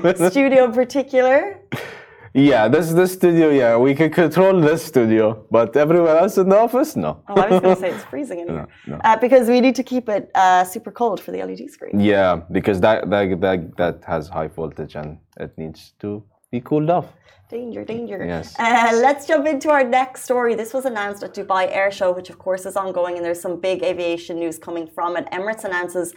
This 0.03 0.31
studio 0.31 0.65
in 0.65 0.73
particular, 0.73 1.61
Yeah, 2.33 2.67
this 2.67 2.91
this 2.91 3.13
studio. 3.13 3.49
Yeah, 3.49 3.77
we 3.77 3.95
can 3.95 4.11
control 4.11 4.61
this 4.61 4.85
studio, 4.85 5.45
but 5.49 5.75
everywhere 5.75 6.17
else 6.17 6.37
in 6.37 6.47
the 6.49 6.57
office, 6.57 6.95
no. 6.95 7.23
oh, 7.27 7.41
I 7.41 7.49
was 7.49 7.61
going 7.61 7.75
to 7.75 7.81
say 7.81 7.89
it's 7.91 8.03
freezing 8.11 8.39
in 8.41 8.47
here 8.49 8.67
no. 8.85 8.97
Uh, 9.03 9.17
because 9.17 9.47
we 9.49 9.59
need 9.61 9.75
to 9.75 9.83
keep 9.83 10.07
it 10.09 10.29
uh, 10.35 10.63
super 10.63 10.91
cold 10.91 11.19
for 11.19 11.31
the 11.31 11.43
LED 11.43 11.69
screen. 11.71 11.99
Yeah, 11.99 12.41
because 12.51 12.79
that 12.81 13.09
that 13.09 13.41
that 13.41 13.77
that 13.77 14.03
has 14.05 14.27
high 14.27 14.47
voltage 14.47 14.95
and 14.95 15.17
it 15.39 15.57
needs 15.57 15.93
to 16.01 16.23
be 16.51 16.61
cooled 16.61 16.89
off. 16.89 17.07
Danger, 17.49 17.83
danger. 17.83 18.23
Yes. 18.23 18.53
Uh, 18.59 18.91
let's 19.01 19.25
jump 19.25 19.47
into 19.47 19.71
our 19.71 19.83
next 19.83 20.23
story. 20.23 20.53
This 20.53 20.71
was 20.71 20.85
announced 20.85 21.23
at 21.23 21.33
Dubai 21.33 21.63
Air 21.75 21.89
Show, 21.89 22.11
which 22.11 22.29
of 22.29 22.37
course 22.37 22.67
is 22.67 22.75
ongoing, 22.75 23.15
and 23.17 23.25
there's 23.25 23.41
some 23.41 23.59
big 23.59 23.81
aviation 23.81 24.37
news 24.37 24.59
coming 24.59 24.85
from 24.85 25.17
it. 25.17 25.25
Emirates 25.31 25.63
announces 25.63 26.13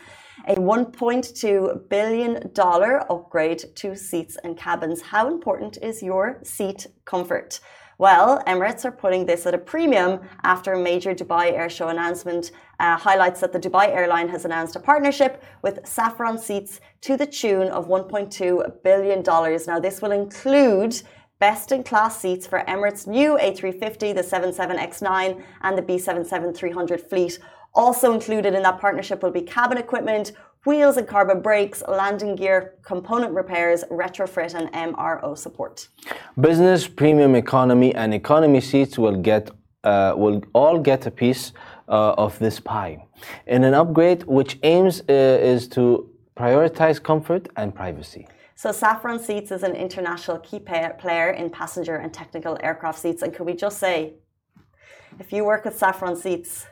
a 0.46 0.54
1.2 0.56 1.88
billion 1.88 2.50
dollar 2.52 3.00
upgrade 3.12 3.64
to 3.76 3.96
seats 3.96 4.36
and 4.44 4.56
cabins. 4.56 5.02
How 5.02 5.28
important 5.28 5.78
is 5.82 6.02
your 6.02 6.40
seat 6.42 6.86
comfort? 7.04 7.60
Well, 7.98 8.42
Emirates 8.48 8.84
are 8.84 8.90
putting 8.90 9.26
this 9.26 9.46
at 9.46 9.54
a 9.54 9.58
premium 9.58 10.20
after 10.42 10.72
a 10.72 10.78
major 10.78 11.14
Dubai 11.14 11.52
Air 11.52 11.70
Show 11.70 11.88
announcement 11.88 12.50
uh, 12.80 12.96
highlights 12.96 13.40
that 13.42 13.52
the 13.52 13.60
Dubai 13.60 13.88
airline 13.88 14.28
has 14.28 14.44
announced 14.44 14.74
a 14.74 14.80
partnership 14.80 15.42
with 15.62 15.82
Safran 15.84 16.38
Seats 16.38 16.80
to 17.02 17.16
the 17.16 17.26
tune 17.26 17.68
of 17.68 17.86
1.2 17.86 18.82
billion 18.82 19.22
dollars. 19.22 19.68
Now, 19.68 19.78
this 19.78 20.02
will 20.02 20.10
include 20.10 21.00
best 21.38 21.70
in 21.70 21.82
class 21.82 22.20
seats 22.20 22.46
for 22.46 22.64
Emirates' 22.66 23.06
new 23.06 23.36
A350, 23.36 24.14
the 24.14 24.22
77X9, 24.22 25.42
and 25.62 25.78
the 25.78 25.82
B77 25.82 26.56
300 26.56 27.00
fleet. 27.00 27.38
Also 27.74 28.12
included 28.12 28.54
in 28.54 28.62
that 28.62 28.78
partnership 28.80 29.22
will 29.22 29.30
be 29.30 29.42
cabin 29.42 29.78
equipment, 29.78 30.32
wheels 30.66 30.96
and 30.96 31.08
carbon 31.08 31.40
brakes, 31.40 31.82
landing 31.88 32.36
gear, 32.36 32.74
component 32.82 33.32
repairs, 33.32 33.84
retrofit, 33.90 34.54
and 34.54 34.70
MRO 34.72 35.36
support. 35.36 35.88
Business, 36.40 36.86
premium 36.86 37.34
economy, 37.34 37.94
and 37.94 38.12
economy 38.12 38.60
seats 38.60 38.98
will 38.98 39.16
get 39.16 39.50
uh, 39.84 40.14
will 40.16 40.40
all 40.52 40.78
get 40.78 41.06
a 41.06 41.10
piece 41.10 41.52
uh, 41.88 42.14
of 42.16 42.38
this 42.38 42.60
pie. 42.60 43.04
In 43.46 43.64
an 43.64 43.74
upgrade 43.74 44.22
which 44.24 44.58
aims 44.62 45.00
uh, 45.00 45.12
is 45.52 45.66
to 45.68 46.08
prioritize 46.36 47.02
comfort 47.02 47.48
and 47.56 47.74
privacy. 47.74 48.28
So 48.54 48.70
Safran 48.70 49.18
Seats 49.18 49.50
is 49.50 49.64
an 49.64 49.74
international 49.74 50.38
key 50.38 50.60
player 50.60 51.30
in 51.30 51.50
passenger 51.50 51.96
and 51.96 52.14
technical 52.14 52.56
aircraft 52.62 53.00
seats. 53.00 53.22
And 53.22 53.34
could 53.34 53.44
we 53.44 53.54
just 53.54 53.78
say, 53.80 54.14
if 55.18 55.32
you 55.32 55.44
work 55.44 55.64
with 55.64 55.78
Safran 55.78 56.16
Seats, 56.16 56.66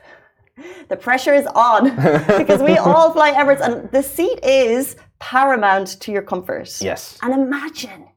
the 0.89 0.97
pressure 0.97 1.33
is 1.33 1.45
on 1.47 1.95
because 2.37 2.61
we 2.61 2.77
all 2.77 3.13
fly 3.13 3.31
Emirates, 3.33 3.61
and 3.61 3.91
the 3.91 4.03
seat 4.03 4.39
is 4.43 4.95
paramount 5.19 5.99
to 6.01 6.11
your 6.11 6.21
comfort. 6.21 6.69
Yes. 6.81 7.17
And 7.21 7.33
imagine 7.33 8.07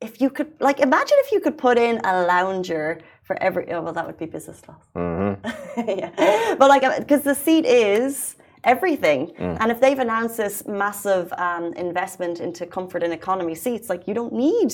if 0.00 0.20
you 0.20 0.30
could, 0.30 0.52
like, 0.60 0.80
imagine 0.80 1.16
if 1.20 1.32
you 1.32 1.40
could 1.40 1.56
put 1.56 1.78
in 1.78 2.00
a 2.04 2.24
lounger 2.24 2.98
for 3.22 3.40
every. 3.42 3.70
Oh, 3.72 3.82
well, 3.82 3.92
that 3.92 4.06
would 4.06 4.18
be 4.18 4.26
business 4.26 4.60
class. 4.60 4.82
Mm-hmm. 4.94 5.88
yeah. 5.88 6.54
But 6.58 6.68
like, 6.68 6.82
uh, 6.82 7.00
because 7.00 7.22
the 7.22 7.34
seat 7.34 7.64
is 7.64 8.36
everything, 8.64 9.28
mm. 9.38 9.56
and 9.60 9.70
if 9.70 9.80
they've 9.80 9.98
announced 9.98 10.36
this 10.36 10.66
massive 10.66 11.32
um, 11.34 11.72
investment 11.74 12.40
into 12.40 12.66
comfort 12.66 13.02
and 13.02 13.12
economy 13.12 13.54
seats, 13.54 13.88
like, 13.88 14.06
you 14.06 14.14
don't 14.14 14.32
need 14.32 14.72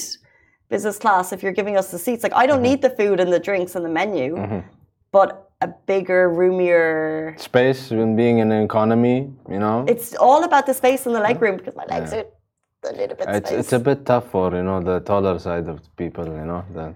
business 0.68 0.98
class 0.98 1.32
if 1.32 1.42
you're 1.42 1.52
giving 1.52 1.76
us 1.76 1.90
the 1.90 1.98
seats. 1.98 2.22
Like, 2.22 2.34
I 2.34 2.46
don't 2.46 2.56
mm-hmm. 2.56 2.64
need 2.64 2.82
the 2.82 2.90
food 2.90 3.20
and 3.20 3.32
the 3.32 3.40
drinks 3.40 3.74
and 3.74 3.84
the 3.84 3.90
menu, 3.90 4.36
mm-hmm. 4.36 4.60
but 5.12 5.51
a 5.62 5.68
bigger, 5.86 6.22
roomier. 6.40 7.34
Space 7.38 7.90
when 7.90 8.16
being 8.16 8.36
in 8.42 8.48
an 8.56 8.62
economy, 8.70 9.16
you 9.54 9.58
know. 9.64 9.84
It's 9.92 10.14
all 10.26 10.42
about 10.44 10.64
the 10.66 10.74
space 10.74 11.06
in 11.06 11.12
the 11.12 11.20
leg 11.28 11.40
room 11.44 11.56
because 11.58 11.76
my 11.82 11.86
legs 11.94 12.12
are 12.12 12.24
a 12.92 12.92
little 13.00 13.16
bit 13.16 13.26
It's, 13.28 13.48
space. 13.48 13.60
it's 13.60 13.72
a 13.72 13.78
bit 13.78 14.04
tough 14.10 14.26
for 14.34 14.46
you 14.58 14.64
know 14.68 14.78
the 14.90 14.98
taller 15.10 15.38
side 15.38 15.68
of 15.72 15.78
people 16.02 16.26
you 16.40 16.46
know 16.50 16.62
the 16.76 16.86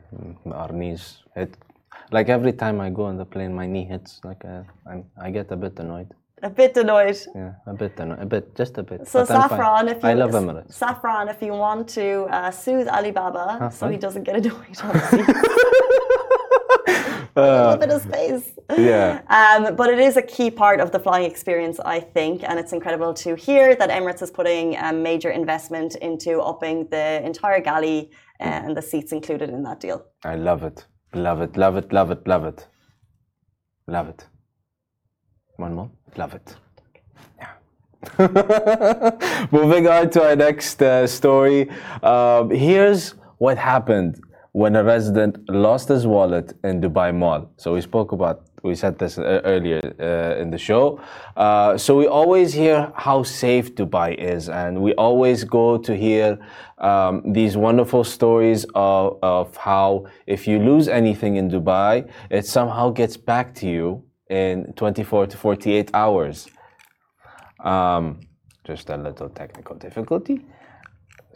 our 0.63 0.73
knees 0.81 1.05
hit 1.37 1.51
like 2.17 2.29
every 2.29 2.53
time 2.63 2.77
I 2.87 2.89
go 2.99 3.03
on 3.11 3.17
the 3.23 3.29
plane 3.35 3.53
my 3.63 3.67
knee 3.75 3.87
hits 3.93 4.11
like 4.29 4.43
uh, 4.45 4.63
I'm, 4.91 5.01
I 5.27 5.31
get 5.31 5.47
a 5.57 5.59
bit 5.65 5.75
annoyed 5.79 6.11
a 6.43 6.51
bit 6.51 6.77
annoyed. 6.77 7.19
yeah 7.37 7.53
a 7.73 7.75
bit 7.83 7.95
annoyed 8.03 8.21
a 8.27 8.29
bit 8.35 8.45
just 8.61 8.75
a 8.79 8.83
bit 8.91 8.99
So 9.07 9.25
but 9.25 9.29
Safran, 9.37 9.85
if 9.95 10.03
you 10.03 10.09
I 10.11 10.15
love 10.23 10.33
Emirates 10.41 10.77
Safran, 10.83 11.25
if 11.35 11.41
you 11.47 11.53
want 11.67 11.83
to 12.01 12.07
uh, 12.37 12.51
soothe 12.63 12.89
Alibaba 12.89 13.71
so 13.79 13.83
he 13.95 13.97
doesn't 14.07 14.25
get 14.29 14.35
annoyed 14.41 14.79
on 14.87 14.93
the 14.93 15.05
seat. 15.11 15.37
A 17.37 17.41
little 17.41 17.77
bit 17.77 17.91
of 17.91 18.03
space. 18.03 18.53
yeah. 18.79 19.21
Um, 19.29 19.77
but 19.77 19.91
it 19.91 19.99
is 19.99 20.17
a 20.17 20.23
key 20.23 20.51
part 20.51 20.81
of 20.81 20.91
the 20.91 20.99
flying 20.99 21.31
experience, 21.31 21.79
I 21.81 22.01
think, 22.01 22.43
and 22.43 22.59
it's 22.59 22.73
incredible 22.73 23.13
to 23.15 23.35
hear 23.35 23.75
that 23.77 23.91
Emirates 23.91 24.23
is 24.23 24.31
putting 24.31 24.77
a 24.77 24.93
major 24.93 25.31
investment 25.31 25.97
into 25.97 26.41
upping 26.41 26.89
the 26.91 27.23
entire 27.25 27.61
galley 27.61 28.11
and 28.41 28.77
the 28.77 28.83
seats 28.83 29.13
included 29.13 29.51
in 29.51 29.63
that 29.65 29.81
deal. 29.81 30.05
I 30.25 30.37
love 30.37 30.63
it. 30.63 30.87
Love 31.15 31.41
it. 31.41 31.57
Love 31.57 31.77
it. 31.77 31.93
Love 31.93 32.11
it. 32.11 32.27
Love 32.27 32.45
it. 32.45 32.67
Love 33.87 34.09
it. 34.09 34.27
One 35.57 35.75
more? 35.75 35.91
Love 36.17 36.35
it. 36.35 36.57
Yeah. 37.39 37.53
Moving 39.51 39.89
on 39.89 40.11
to 40.11 40.29
our 40.29 40.37
next 40.37 40.83
uh, 40.83 41.07
story. 41.07 41.71
Um, 42.03 42.51
here's 42.51 43.15
what 43.39 43.59
happened 43.59 44.21
when 44.57 44.75
a 44.75 44.83
resident 44.83 45.37
lost 45.51 45.87
his 45.87 46.07
wallet 46.07 46.55
in 46.65 46.81
Dubai 46.81 47.15
Mall. 47.15 47.47
So 47.59 47.75
we 47.75 47.83
spoke 47.83 48.13
about, 48.13 48.47
we 48.63 48.75
said 48.75 48.99
this 48.99 49.19
uh, 49.19 49.43
earlier 49.45 49.83
uh, 50.01 50.41
in 50.41 50.51
the 50.51 50.57
show. 50.57 50.99
Uh, 51.37 51.77
so 51.77 51.95
we 51.95 52.07
always 52.07 52.55
hear 52.55 52.91
how 52.97 53.23
safe 53.23 53.75
Dubai 53.75 54.15
is, 54.15 54.49
and 54.49 54.81
we 54.81 54.95
always 54.95 55.45
go 55.45 55.77
to 55.77 55.95
hear 55.95 56.39
um, 56.79 57.23
these 57.35 57.55
wonderful 57.55 58.03
stories 58.03 58.65
of, 58.75 59.19
of 59.23 59.55
how 59.59 60.07
if 60.27 60.49
you 60.49 60.59
lose 60.59 60.89
anything 60.89 61.37
in 61.37 61.51
Dubai, 61.51 62.11
it 62.31 62.47
somehow 62.47 62.89
gets 62.89 63.19
back 63.19 63.55
to 63.57 63.67
you 63.69 64.03
in 64.31 64.73
24 64.73 65.27
to 65.27 65.37
48 65.37 65.91
hours. 65.93 66.49
Um, 67.63 68.21
just 68.65 68.89
a 68.89 68.97
little 68.97 69.29
technical 69.29 69.77
difficulty. 69.77 70.47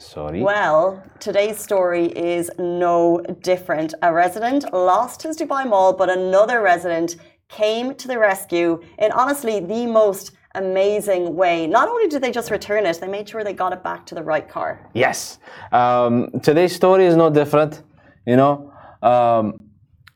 Sorry. 0.01 0.41
Well, 0.41 1.03
today's 1.19 1.59
story 1.59 2.07
is 2.07 2.51
no 2.59 3.21
different. 3.43 3.93
A 4.01 4.11
resident 4.13 4.73
lost 4.73 5.23
his 5.23 5.37
Dubai 5.37 5.69
Mall, 5.69 5.93
but 5.93 6.09
another 6.09 6.63
resident 6.63 7.17
came 7.49 7.95
to 7.97 8.09
the 8.09 8.19
rescue 8.19 8.83
in 8.99 9.13
honestly 9.13 9.61
the 9.61 9.87
most 9.87 10.33
amazing 10.55 11.37
way. 11.37 11.67
Not 11.67 11.87
only 11.89 12.09
did 12.09 12.23
they 12.23 12.31
just 12.31 12.51
return 12.51 12.87
it, 12.87 12.99
they 12.99 13.09
made 13.09 13.29
sure 13.29 13.45
they 13.45 13.53
got 13.53 13.75
it 13.75 13.83
back 13.83 14.07
to 14.07 14.15
the 14.15 14.23
right 14.23 14.49
car. 14.49 14.89
Yes. 14.95 15.39
Um, 15.71 16.31
today's 16.43 16.75
story 16.75 17.05
is 17.05 17.15
no 17.15 17.29
different. 17.29 17.83
You 18.27 18.37
know, 18.37 18.73
um, 19.03 19.61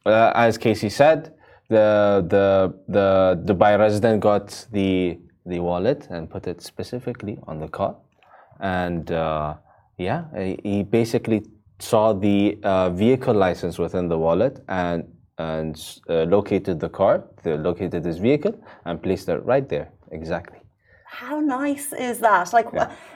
uh, 0.07 0.33
as 0.35 0.57
Casey 0.57 0.89
said, 0.89 1.35
the 1.69 2.25
the 2.35 2.75
the 2.89 3.09
Dubai 3.45 3.79
resident 3.79 4.21
got 4.21 4.67
the 4.73 5.19
the 5.45 5.61
wallet 5.61 6.07
and 6.09 6.31
put 6.31 6.47
it 6.47 6.63
specifically 6.63 7.39
on 7.47 7.59
the 7.59 7.69
car, 7.69 7.97
and 8.61 9.13
uh, 9.13 9.55
yeah, 9.99 10.25
he 10.63 10.83
basically 10.83 11.43
saw 11.79 12.13
the 12.13 12.59
uh, 12.63 12.91
vehicle 12.91 13.35
license 13.35 13.79
within 13.79 14.09
the 14.09 14.19
wallet 14.19 14.61
and 14.69 15.05
and 15.39 16.01
uh, 16.09 16.23
located 16.23 16.79
the 16.79 16.89
car, 16.89 17.25
the, 17.43 17.57
located 17.57 18.05
his 18.05 18.19
vehicle, 18.19 18.55
and 18.85 19.03
placed 19.03 19.29
it 19.29 19.39
right 19.39 19.69
there 19.69 19.91
exactly. 20.13 20.61
How 21.07 21.41
nice 21.41 21.93
is 21.93 22.19
that? 22.21 22.53
Like, 22.53 22.69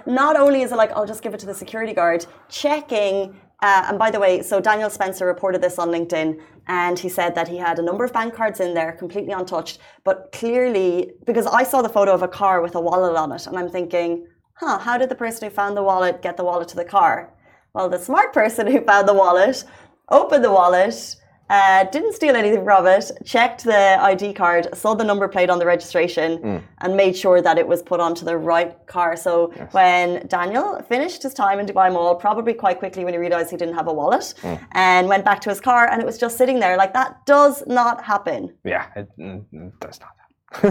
not 0.07 0.37
only 0.37 0.63
is 0.63 0.73
it 0.73 0.77
like, 0.77 0.93
I'll 0.93 1.07
just 1.07 1.23
give 1.23 1.35
it 1.35 1.41
to 1.41 1.47
the 1.47 1.55
security 1.55 1.93
guard, 1.93 2.27
checking. 2.49 3.37
Uh, 3.61 3.87
and 3.89 3.99
by 3.99 4.11
the 4.11 4.21
way, 4.21 4.43
so 4.43 4.61
Daniel 4.61 4.91
Spencer 4.91 5.27
reported 5.27 5.61
this 5.61 5.79
on 5.79 5.89
LinkedIn, 5.89 6.41
and 6.69 6.99
he 6.99 7.09
said 7.09 7.35
that 7.35 7.49
he 7.49 7.57
had 7.57 7.79
a 7.79 7.83
number 7.83 8.05
of 8.05 8.13
bank 8.13 8.35
cards 8.35 8.61
in 8.61 8.75
there, 8.75 8.93
completely 8.93 9.33
untouched. 9.33 9.79
But 10.05 10.31
clearly, 10.33 11.13
because 11.25 11.47
I 11.47 11.65
saw 11.65 11.83
the 11.83 11.89
photo 11.89 12.13
of 12.15 12.23
a 12.23 12.29
car 12.29 12.63
with 12.63 12.75
a 12.77 12.81
wallet 12.81 13.17
on 13.17 13.33
it, 13.33 13.47
and 13.47 13.59
I'm 13.59 13.69
thinking, 13.69 14.27
huh, 14.61 14.79
how 14.79 14.99
did 14.99 15.09
the 15.09 15.15
person 15.15 15.49
who 15.49 15.55
found 15.55 15.77
the 15.77 15.83
wallet 15.83 16.23
get 16.23 16.37
the 16.37 16.45
wallet 16.45 16.69
to 16.69 16.77
the 16.77 16.85
car? 16.85 17.31
Well, 17.75 17.89
the 17.89 17.99
smart 17.99 18.33
person 18.33 18.67
who 18.67 18.81
found 18.81 19.09
the 19.09 19.15
wallet 19.15 19.65
opened 20.11 20.43
the 20.43 20.51
wallet, 20.51 21.17
uh, 21.51 21.85
didn't 21.85 22.13
steal 22.13 22.37
anything 22.37 22.63
from 22.65 22.87
it, 22.87 23.11
checked 23.25 23.65
the 23.65 24.03
ID 24.03 24.35
card, 24.35 24.69
saw 24.75 24.95
the 24.95 25.05
number 25.05 25.29
plate 25.29 25.49
on 25.49 25.59
the 25.59 25.65
registration, 25.65 26.63
and 26.79 26.97
made 26.97 27.17
sure 27.17 27.41
that 27.41 27.57
it 27.57 27.67
was 27.67 27.83
put 27.83 28.01
onto 28.01 28.25
the 28.25 28.37
right 28.37 28.75
car. 28.87 29.17
So 29.17 29.53
when 29.71 30.27
Daniel 30.27 30.83
finished 30.89 31.23
his 31.23 31.33
time 31.33 31.59
in 31.59 31.67
Dubai 31.67 31.93
Mall, 31.93 32.17
probably 32.17 32.53
quite 32.53 32.79
quickly 32.79 33.05
when 33.05 33.15
he 33.15 33.19
realized 33.19 33.51
he 33.51 33.57
didn't 33.57 33.77
have 33.77 33.89
a 33.89 33.93
wallet, 33.93 34.35
and 34.73 35.09
went 35.09 35.25
back 35.25 35.41
to 35.43 35.51
his 35.51 35.61
car 35.61 35.89
and 35.91 36.03
it 36.03 36.07
was 36.07 36.19
just 36.19 36.37
sitting 36.37 36.59
there, 36.59 36.77
like 36.77 36.93
that 36.95 37.25
does 37.27 37.63
not 37.67 38.05
happen. 38.05 38.55
Yeah, 38.65 38.87
it, 38.97 39.09
mm, 39.19 39.45
mm, 39.55 39.73
does 39.81 40.01
not. 40.01 40.18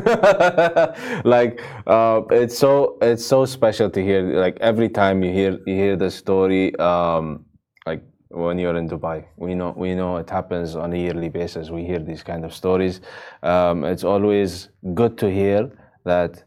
like 1.24 1.62
uh, 1.86 2.22
it's 2.32 2.58
so 2.58 2.98
it's 3.02 3.26
so 3.26 3.46
special 3.46 3.90
to 3.92 4.04
hear. 4.04 4.22
Like 4.40 4.58
every 4.60 4.90
time 4.90 5.24
you 5.24 5.32
hear 5.32 5.60
you 5.68 5.76
hear 5.76 5.96
the 5.96 6.10
story, 6.10 6.76
um, 6.80 7.46
like 7.86 8.04
when 8.30 8.58
you're 8.58 8.76
in 8.76 8.90
Dubai. 8.90 9.26
We 9.38 9.54
know 9.54 9.74
we 9.78 9.94
know 9.94 10.18
it 10.18 10.30
happens 10.30 10.76
on 10.76 10.94
a 10.94 10.98
yearly 10.98 11.30
basis. 11.30 11.70
We 11.70 11.84
hear 11.86 12.00
these 12.00 12.24
kind 12.24 12.44
of 12.44 12.54
stories. 12.54 13.02
Um, 13.44 13.84
it's 13.84 14.04
always 14.04 14.70
good 14.94 15.18
to 15.20 15.30
hear 15.30 15.72
that. 16.06 16.44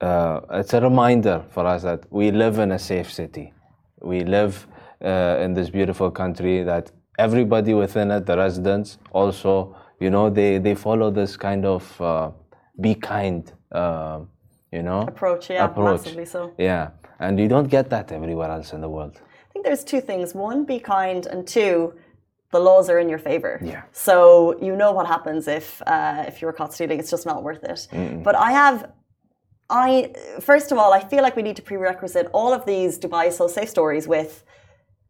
Uh, 0.00 0.40
it's 0.50 0.74
a 0.74 0.80
reminder 0.82 1.42
for 1.50 1.64
us 1.64 1.82
that 1.82 2.04
we 2.10 2.30
live 2.30 2.58
in 2.58 2.72
a 2.72 2.78
safe 2.78 3.10
city. 3.10 3.54
We 4.02 4.20
live 4.20 4.66
uh, 5.02 5.38
in 5.40 5.54
this 5.54 5.70
beautiful 5.70 6.10
country 6.10 6.62
that 6.62 6.90
everybody 7.18 7.72
within 7.74 8.10
it, 8.10 8.26
the 8.26 8.36
residents, 8.36 8.98
also, 9.12 9.76
you 10.04 10.10
know, 10.16 10.26
they, 10.38 10.52
they 10.66 10.74
follow 10.86 11.08
this 11.20 11.32
kind 11.48 11.64
of 11.74 11.82
uh, 12.00 12.30
be 12.84 12.92
kind, 13.14 13.42
uh, 13.80 14.20
you 14.76 14.82
know, 14.88 15.02
Approach, 15.14 15.44
yeah, 15.50 15.72
massively 15.76 16.26
so. 16.34 16.40
Yeah, 16.70 16.84
and 17.24 17.32
you 17.42 17.48
don't 17.54 17.70
get 17.76 17.86
that 17.94 18.06
everywhere 18.18 18.50
else 18.56 18.68
in 18.76 18.80
the 18.86 18.92
world. 18.96 19.14
I 19.46 19.48
think 19.52 19.62
there's 19.66 19.84
two 19.92 20.02
things. 20.10 20.26
One, 20.34 20.58
be 20.72 20.78
kind, 20.98 21.22
and 21.32 21.40
two, 21.56 21.76
the 22.54 22.60
laws 22.68 22.86
are 22.92 22.98
in 23.04 23.08
your 23.14 23.22
favor. 23.30 23.54
Yeah. 23.72 23.82
So 23.92 24.16
you 24.66 24.74
know 24.80 24.90
what 24.98 25.06
happens 25.14 25.42
if 25.60 25.66
uh, 25.94 26.30
if 26.30 26.34
you're 26.40 26.56
caught 26.58 26.72
stealing. 26.76 26.98
It's 27.02 27.12
just 27.16 27.26
not 27.32 27.38
worth 27.48 27.64
it. 27.74 27.80
But 28.26 28.34
I 28.48 28.50
have, 28.62 28.78
I 29.86 29.88
first 30.50 30.68
of 30.72 30.76
all, 30.80 30.90
I 30.98 31.00
feel 31.10 31.22
like 31.26 31.36
we 31.40 31.44
need 31.48 31.58
to 31.60 31.66
prerequisite 31.70 32.26
all 32.38 32.52
of 32.58 32.62
these 32.72 32.92
Dubai 33.04 33.26
So 33.38 33.44
Safe 33.56 33.70
stories 33.76 34.06
with. 34.16 34.32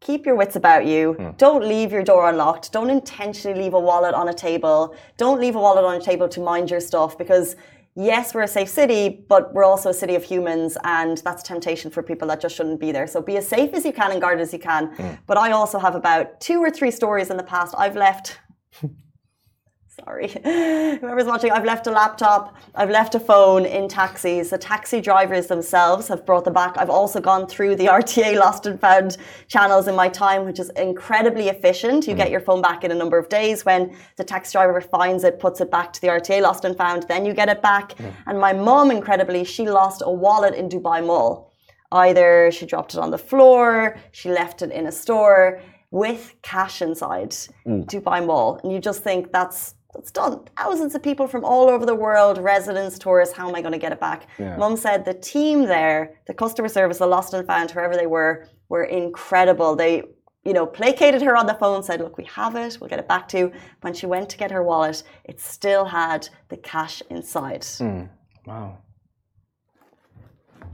Keep 0.01 0.27
your 0.27 0.35
wits 0.35 0.57
about 0.57 0.87
you. 0.87 1.15
Hmm. 1.15 1.31
Don't 1.37 1.67
leave 1.67 1.93
your 1.93 2.03
door 2.03 2.29
unlocked. 2.29 2.73
Don't 2.73 2.91
intentionally 2.91 3.59
leave 3.59 3.75
a 3.75 3.81
wallet 3.81 4.15
on 4.15 4.29
a 4.29 4.35
table. 4.35 4.95
Don't 5.17 5.41
leave 5.41 5.57
a 5.57 5.61
wallet 5.61 5.85
on 5.85 5.95
a 5.95 6.01
table 6.01 6.29
to 6.29 6.41
mind 6.41 6.71
your 6.71 6.81
stuff 6.81 7.17
because 7.17 7.57
yes, 7.95 8.35
we're 8.35 8.43
a 8.43 8.49
safe 8.49 8.69
city, 8.69 9.25
but 9.29 9.55
we're 9.55 9.65
also 9.65 9.91
a 9.91 9.95
city 9.95 10.15
of 10.15 10.25
humans, 10.25 10.77
and 10.85 11.19
that's 11.19 11.43
temptation 11.43 11.91
for 11.91 12.03
people 12.03 12.29
that 12.29 12.41
just 12.41 12.57
shouldn't 12.57 12.81
be 12.81 12.93
there. 12.93 13.07
So 13.07 13.23
be 13.23 13.37
as 13.37 13.49
safe 13.49 13.73
as 13.73 13.85
you 13.85 13.93
can 13.93 14.11
and 14.11 14.21
guarded 14.21 14.43
as 14.43 14.53
you 14.53 14.59
can. 14.59 14.89
Hmm. 14.95 15.11
But 15.27 15.39
I 15.39 15.53
also 15.53 15.79
have 15.79 15.95
about 15.95 16.41
two 16.41 16.59
or 16.59 16.71
three 16.71 16.91
stories 16.91 17.31
in 17.31 17.37
the 17.37 17.43
past 17.43 17.75
I've 17.79 17.97
left. 17.97 18.39
Sorry, 20.03 20.27
whoever's 20.43 21.27
watching, 21.27 21.53
I've 21.53 21.65
left 21.65 21.87
a 21.87 21.93
laptop, 21.93 22.57
I've 22.75 22.91
left 22.91 23.15
a 23.15 23.21
phone 23.21 23.65
in 23.65 23.87
taxis. 23.87 24.51
The 24.51 24.59
taxi 24.59 25.01
drivers 25.01 25.47
themselves 25.47 26.09
have 26.09 26.27
brought 26.27 26.45
them 26.45 26.53
back. 26.53 26.77
I've 26.77 26.91
also 26.91 27.21
gone 27.21 27.47
through 27.47 27.77
the 27.77 27.87
RTA 28.01 28.37
lost 28.37 28.67
and 28.67 28.81
found 28.81 29.19
channels 29.47 29.87
in 29.87 29.95
my 29.95 30.09
time, 30.09 30.47
which 30.47 30.59
is 30.59 30.71
incredibly 30.71 31.49
efficient. 31.49 32.09
You 32.09 32.15
get 32.15 32.29
mm. 32.29 32.33
your 32.33 32.41
phone 32.41 32.61
back 32.61 32.83
in 32.83 32.91
a 32.91 32.95
number 32.95 33.19
of 33.19 33.29
days. 33.29 33.65
When 33.65 33.97
the 34.17 34.25
taxi 34.25 34.53
driver 34.53 34.81
finds 34.81 35.23
it, 35.23 35.39
puts 35.39 35.61
it 35.61 35.71
back 35.71 35.93
to 35.93 36.01
the 36.01 36.09
RTA 36.09 36.43
lost 36.43 36.65
and 36.65 36.77
found, 36.77 37.05
then 37.05 37.25
you 37.25 37.33
get 37.33 37.49
it 37.49 37.63
back. 37.63 37.95
Mm. 37.95 38.13
And 38.27 38.41
my 38.41 38.53
mom, 38.53 38.91
incredibly, 38.91 39.45
she 39.45 39.69
lost 39.71 40.03
a 40.05 40.11
wallet 40.11 40.55
in 40.55 40.69
Dubai 40.69 41.07
Mall. 41.07 41.53
Either 41.93 42.51
she 42.51 42.67
dropped 42.67 42.95
it 42.95 42.99
on 42.99 43.13
the 43.13 43.19
floor, 43.19 43.97
she 44.11 44.29
left 44.29 44.61
it 44.61 44.73
in 44.73 44.89
a 44.89 44.93
store 44.93 45.61
with 45.93 46.35
cash 46.43 46.83
inside 46.83 47.31
mm. 47.31 47.87
Dubai 47.87 48.27
Mall. 48.27 48.59
And 48.65 48.73
you 48.73 48.81
just 48.81 49.05
think 49.05 49.31
that's 49.31 49.77
that's 49.95 50.11
done. 50.11 50.41
Thousands 50.59 50.95
of 50.95 51.03
people 51.03 51.27
from 51.27 51.45
all 51.45 51.69
over 51.69 51.87
the 51.87 51.95
world, 51.95 52.39
residents, 52.39 52.99
tourists, 52.99 53.35
how 53.35 53.49
am 53.49 53.55
I 53.55 53.61
going 53.61 53.73
to 53.73 53.79
get 53.79 53.93
it 53.93 54.01
back? 54.01 54.29
Yeah. 54.39 54.57
Mum 54.57 54.77
said 54.77 55.05
the 55.05 55.15
team 55.15 55.65
there, 55.65 56.17
the 56.27 56.35
customer 56.35 56.69
service, 56.69 56.99
the 56.99 57.07
lost 57.07 57.33
and 57.33 57.47
found, 57.47 57.71
whoever 57.71 57.97
they 57.97 58.07
were, 58.07 58.49
were 58.69 58.85
incredible. 58.85 59.77
They, 59.77 60.03
you 60.45 60.53
know, 60.53 60.67
placated 60.67 61.23
her 61.23 61.37
on 61.37 61.47
the 61.47 61.55
phone, 61.55 61.83
said, 61.83 62.01
Look, 62.01 62.19
we 62.19 62.25
have 62.25 62.57
it, 62.57 62.79
we'll 62.81 62.91
get 62.91 62.99
it 62.99 63.09
back 63.09 63.29
to 63.29 63.39
you. 63.39 63.53
When 63.83 63.95
she 63.95 64.07
went 64.07 64.29
to 64.31 64.37
get 64.37 64.51
her 64.51 64.63
wallet, 64.63 65.03
it 65.25 65.41
still 65.41 65.85
had 65.85 66.29
the 66.49 66.57
cash 66.57 67.03
inside. 67.09 67.65
Wow. 68.47 68.79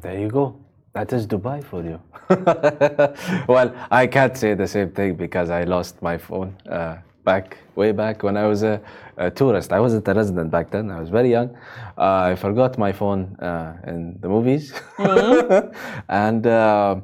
There 0.03 0.19
you 0.19 0.29
go. 0.29 0.57
That 0.93 1.13
is 1.13 1.27
Dubai 1.27 1.63
for 1.63 1.85
you. 1.85 2.01
well, 3.47 3.73
I 3.93 4.07
can't 4.09 4.37
say 4.37 4.55
the 4.55 4.67
same 4.67 4.91
thing 4.91 5.15
because 5.15 5.49
I 5.51 5.63
lost 5.65 6.03
my 6.03 6.19
phone 6.19 6.57
uh, 6.69 6.97
back 7.25 7.59
way 7.75 7.93
back 7.93 8.23
when 8.23 8.37
I 8.37 8.47
was 8.47 8.63
a, 8.63 8.81
a 9.17 9.31
tourist. 9.31 9.73
I 9.73 9.81
wasn't 9.81 10.07
a 10.09 10.15
resident 10.15 10.51
back 10.51 10.71
then. 10.71 10.91
I 10.91 11.01
was 11.01 11.11
very 11.11 11.31
young. 11.31 11.57
Uh, 11.97 12.31
I 12.31 12.35
forgot 12.35 12.79
my 12.79 12.93
phone 12.93 13.37
uh, 13.37 13.77
in 13.87 14.19
the 14.21 14.29
movies, 14.29 14.73
and 16.09 16.47
uh, 16.47 16.97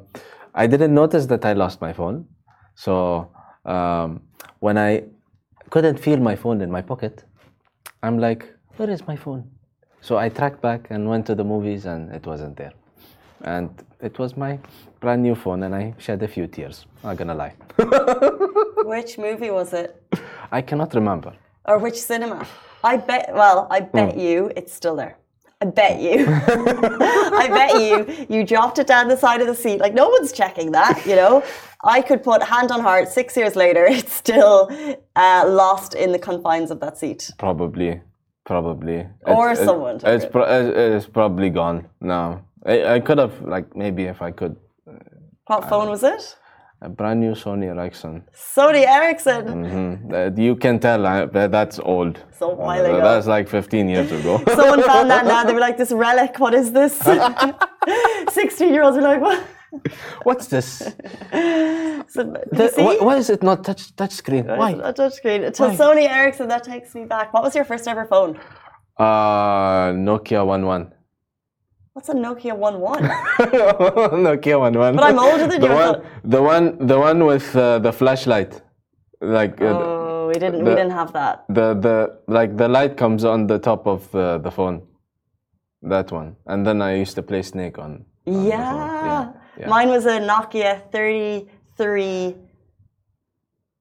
I 0.53 0.67
didn't 0.67 0.93
notice 0.93 1.25
that 1.27 1.45
I 1.45 1.53
lost 1.53 1.81
my 1.81 1.93
phone. 1.93 2.25
So 2.75 3.31
um, 3.65 4.21
when 4.59 4.77
I 4.77 5.03
couldn't 5.69 5.99
feel 5.99 6.17
my 6.17 6.35
phone 6.35 6.61
in 6.61 6.71
my 6.71 6.81
pocket, 6.81 7.23
I'm 8.03 8.17
like, 8.19 8.53
where 8.77 8.89
is 8.89 9.05
my 9.07 9.15
phone? 9.15 9.49
So 10.01 10.17
I 10.17 10.29
tracked 10.29 10.61
back 10.61 10.87
and 10.89 11.09
went 11.09 11.25
to 11.27 11.35
the 11.35 11.43
movies, 11.43 11.85
and 11.85 12.11
it 12.13 12.25
wasn't 12.25 12.55
there. 12.57 12.73
And 13.41 13.69
it 14.01 14.17
was 14.17 14.35
my 14.37 14.59
brand 14.99 15.21
new 15.23 15.35
phone, 15.35 15.63
and 15.63 15.75
I 15.75 15.93
shed 15.97 16.23
a 16.23 16.27
few 16.27 16.47
tears. 16.47 16.85
Not 17.03 17.17
gonna 17.17 17.35
lie. 17.35 17.53
Which 18.85 19.17
movie 19.17 19.51
was 19.51 19.73
it? 19.73 20.01
I 20.51 20.61
cannot 20.61 20.93
remember. 20.93 21.33
Or 21.65 21.77
which 21.79 21.99
cinema? 21.99 22.45
I 22.83 22.97
bet, 22.97 23.31
well, 23.33 23.67
I 23.69 23.79
bet 23.81 24.13
Hmm. 24.13 24.19
you 24.19 24.51
it's 24.55 24.73
still 24.73 24.95
there. 24.95 25.17
I 25.59 25.65
bet 25.65 25.99
you. 25.99 26.25
I 26.29 27.47
bet 27.59 27.81
you 27.81 28.27
you 28.29 28.45
dropped 28.45 28.77
it 28.77 28.85
down 28.85 29.07
the 29.07 29.17
side 29.17 29.41
of 29.41 29.47
the 29.47 29.55
seat. 29.55 29.79
Like 29.79 29.93
no 29.95 30.07
one's 30.09 30.31
checking 30.31 30.71
that, 30.73 31.03
you 31.05 31.15
know. 31.15 31.43
I 31.83 32.01
could 32.01 32.21
put 32.23 32.43
hand 32.43 32.71
on 32.71 32.79
heart. 32.81 33.09
Six 33.09 33.35
years 33.35 33.55
later, 33.55 33.85
it's 33.97 34.13
still 34.13 34.69
uh, 35.15 35.45
lost 35.47 35.95
in 35.95 36.11
the 36.11 36.19
confines 36.19 36.69
of 36.69 36.79
that 36.81 36.97
seat. 36.99 37.31
Probably, 37.39 38.01
probably. 38.45 39.07
Or 39.25 39.51
It's- 39.51 39.65
someone 39.65 39.99
It's, 40.03 40.25
pro- 40.25 40.45
it's 40.95 41.07
probably 41.07 41.49
gone 41.49 41.87
now. 42.01 42.43
I, 42.65 42.95
I 42.95 42.99
could 42.99 43.17
have 43.17 43.41
like 43.41 43.75
maybe 43.75 44.03
if 44.03 44.21
I 44.21 44.31
could 44.31 44.55
What 45.47 45.63
Uh, 45.63 45.67
phone 45.69 45.89
was 45.89 46.03
it? 46.03 46.37
A 46.81 46.89
brand 46.89 47.19
new 47.19 47.33
Sony 47.33 47.67
Ericsson. 47.75 48.23
Sony 48.55 48.85
Ericsson. 48.85 49.43
hmm 49.47 50.13
Uh, 50.13 50.29
you 50.35 50.55
can 50.55 50.79
tell 50.79 51.05
I, 51.05 51.25
that's 51.25 51.79
old. 51.79 52.19
So 52.39 52.49
while 52.49 52.85
Uh, 52.85 52.89
ago. 52.89 53.01
That's 53.01 53.27
like 53.27 53.47
15 53.49 53.89
years 53.89 54.11
ago. 54.11 54.41
Someone 54.55 54.83
found 54.83 55.09
that 55.09 55.25
now. 55.25 55.43
They 55.43 55.53
were 55.53 55.59
like, 55.67 55.77
"This 55.77 55.91
relic. 55.91 56.39
What 56.39 56.53
is 56.53 56.71
this?" 56.71 56.93
Sixteen-year-olds 58.39 58.97
were 58.97 59.03
like, 59.03 59.21
"What?" 59.21 59.43
What's 60.23 60.47
this? 60.47 60.67
So, 62.13 62.23
The- 62.51 62.71
why, 62.77 62.97
why 63.07 63.15
is 63.17 63.29
it 63.29 63.43
not 63.43 63.63
touch 63.63 63.95
touch 63.95 64.11
screen? 64.21 64.45
Why? 64.47 64.71
A 64.71 64.93
touchscreen. 64.93 65.39
To 65.57 65.63
Sony 65.81 66.05
Ericsson, 66.09 66.47
that 66.49 66.63
takes 66.63 66.95
me 66.95 67.03
back. 67.05 67.33
What 67.33 67.43
was 67.43 67.53
your 67.55 67.65
first 67.65 67.87
ever 67.87 68.05
phone? 68.05 68.39
Uh, 68.97 69.91
Nokia 70.07 70.41
11. 70.41 70.93
What's 71.97 72.09
a 72.09 72.13
Nokia 72.13 72.55
One 72.55 72.79
One? 72.79 73.01
Nokia 74.27 74.67
11. 74.67 74.95
But 74.97 75.03
I'm 75.03 75.17
older 75.17 75.47
than 75.47 75.59
the 75.59 75.67
you, 75.67 75.73
one, 75.73 76.01
the 76.23 76.41
one, 76.43 76.77
the 76.85 76.99
one 76.99 77.25
with 77.25 77.55
uh, 77.55 77.79
the 77.79 77.91
flashlight, 77.91 78.61
like 79.19 79.59
uh, 79.59 79.65
Oh, 79.65 80.27
we 80.27 80.35
didn't. 80.35 80.63
we 80.63 80.69
didn't 80.75 80.91
have 80.91 81.11
that. 81.13 81.45
the 81.49 81.73
the 81.73 82.19
like 82.27 82.55
the 82.55 82.67
light 82.67 82.97
comes 82.97 83.23
on 83.25 83.47
the 83.47 83.57
top 83.57 83.87
of 83.87 84.11
the, 84.11 84.37
the 84.37 84.51
phone. 84.51 84.83
That 85.81 86.11
one, 86.11 86.35
and 86.45 86.67
then 86.67 86.83
I 86.83 86.97
used 86.97 87.15
to 87.15 87.23
play 87.23 87.41
Snake 87.41 87.79
on. 87.79 88.05
on 88.27 88.43
the. 88.43 88.49
Yeah. 88.49 88.75
yeah, 89.05 89.31
yeah. 89.59 89.67
Mine 89.67 89.89
was 89.89 90.05
a 90.05 90.19
Nokia 90.19 90.91
33. 90.91 92.35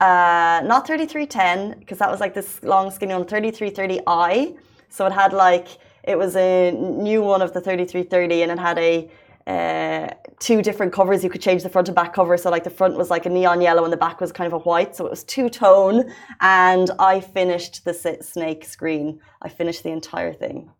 Uh, 0.01 0.63
not 0.65 0.87
3310 0.87 1.81
because 1.81 1.99
that 1.99 2.11
was 2.11 2.21
like 2.21 2.33
this 2.33 2.63
long 2.63 2.91
skinny 2.91 3.13
one. 3.13 3.27
3330i. 3.27 4.57
So 4.89 5.05
it 5.05 5.13
had 5.13 5.35
like 5.35 5.69
it 6.07 6.17
was 6.17 6.37
a 6.37 6.73
new 6.73 7.23
one 7.23 7.43
of 7.43 7.53
the 7.53 7.61
3330, 7.61 8.43
and 8.43 8.53
it 8.53 8.59
had 8.59 8.79
a 8.79 9.11
uh, 9.47 10.09
two 10.41 10.61
different 10.61 10.93
covers. 10.93 11.23
You 11.23 11.31
could 11.31 11.41
change 11.41 11.63
the 11.63 11.69
front 11.69 11.89
and 11.89 11.95
back 11.95 12.13
cover. 12.13 12.37
So 12.37 12.51
like 12.51 12.65
the 12.65 12.71
front 12.71 12.97
was 12.97 13.11
like 13.11 13.27
a 13.27 13.29
neon 13.29 13.61
yellow, 13.61 13.85
and 13.85 13.93
the 13.93 13.97
back 13.97 14.21
was 14.21 14.33
kind 14.33 14.47
of 14.47 14.53
a 14.53 14.59
white. 14.59 14.97
So 14.97 15.07
it 15.07 15.11
was 15.11 15.25
two 15.25 15.49
tone. 15.49 16.13
And 16.41 16.91
I 16.99 17.21
finished 17.21 17.85
the 17.85 17.95
snake 18.21 18.65
screen. 18.65 19.21
I 19.43 19.49
finished 19.49 19.83
the 19.83 19.91
entire 19.91 20.33
thing. 20.33 20.71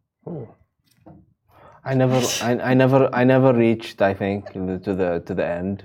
I 1.85 1.95
never, 1.95 2.21
I, 2.43 2.71
I 2.71 2.75
never, 2.75 3.09
I 3.15 3.23
never 3.23 3.53
reached. 3.53 4.03
I 4.03 4.15
think 4.15 4.53
to 4.53 4.95
the 4.95 5.23
to 5.27 5.35
the 5.35 5.47
end. 5.47 5.85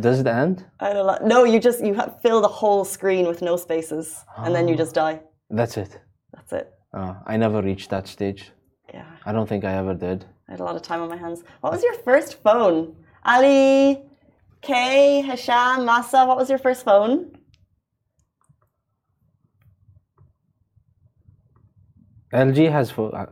Does 0.00 0.20
it 0.20 0.26
end? 0.26 0.64
I 0.80 0.94
don't 0.94 1.06
know. 1.06 1.18
No, 1.26 1.44
you 1.44 1.60
just 1.60 1.84
you 1.84 1.92
have, 1.92 2.18
fill 2.22 2.40
the 2.40 2.48
whole 2.48 2.86
screen 2.86 3.26
with 3.26 3.42
no 3.42 3.56
spaces, 3.56 4.24
and 4.38 4.54
then 4.54 4.68
you 4.68 4.74
just 4.74 4.94
die. 4.94 5.20
That's 5.50 5.76
it. 5.76 6.00
That's 6.32 6.52
it. 6.54 6.72
Uh, 6.92 7.14
I 7.26 7.36
never 7.36 7.62
reached 7.62 7.90
that 7.90 8.08
stage. 8.08 8.50
Yeah, 8.92 9.06
I 9.24 9.32
don't 9.32 9.48
think 9.48 9.64
I 9.64 9.74
ever 9.74 9.94
did. 9.94 10.24
I 10.48 10.52
had 10.52 10.60
a 10.60 10.64
lot 10.64 10.76
of 10.76 10.82
time 10.82 11.00
on 11.00 11.08
my 11.08 11.16
hands. 11.16 11.44
What 11.60 11.72
was 11.72 11.82
your 11.82 11.94
first 11.94 12.42
phone? 12.42 12.96
Ali, 13.24 14.02
Kay, 14.60 15.22
Hasham, 15.24 15.86
Masa. 15.86 16.26
What 16.26 16.36
was 16.36 16.50
your 16.50 16.58
first 16.58 16.84
phone? 16.84 17.36
LG 22.32 22.70
has 22.70 22.90
full. 22.90 23.12
Uh, 23.14 23.26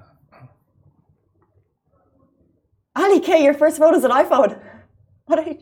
Ali 2.94 3.20
K, 3.20 3.42
your 3.44 3.54
first 3.54 3.78
phone 3.78 3.94
is 3.94 4.04
an 4.04 4.10
iPhone. 4.10 4.60
What 5.26 5.40
are 5.40 5.50
you? 5.50 5.58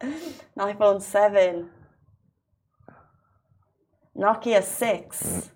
An 0.00 0.14
iPhone 0.56 1.02
seven. 1.02 1.68
Nokia 4.16 4.62
six. 4.62 5.50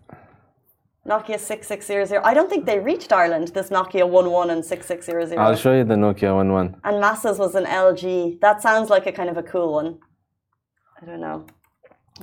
Nokia 1.09 1.38
six 1.38 1.67
six 1.67 1.87
zero 1.87 2.05
zero. 2.07 2.23
I 2.25 2.33
don't 2.33 2.49
think 2.49 2.64
they 2.64 2.79
reached 2.79 3.12
Ireland. 3.12 3.49
This 3.49 3.69
Nokia 3.69 4.09
one 4.09 4.31
one 4.31 4.49
and 4.51 4.64
six 4.64 4.87
six 4.87 5.05
zero 5.05 5.27
zero. 5.27 5.43
I'll 5.43 5.55
show 5.57 5.75
you 5.75 5.85
the 5.85 5.95
Nokia 5.95 6.35
one 6.35 6.51
one. 6.53 6.77
And 6.85 6.99
Massa's 7.01 7.38
was 7.38 7.55
an 7.55 7.64
LG. 7.67 8.40
That 8.40 8.62
sounds 8.62 8.88
like 8.88 9.07
a 9.07 9.12
kind 9.12 9.29
of 9.29 9.37
a 9.37 9.43
cool 9.43 9.73
one. 9.75 9.99
I 11.01 11.05
don't 11.05 11.21
know. 11.21 11.47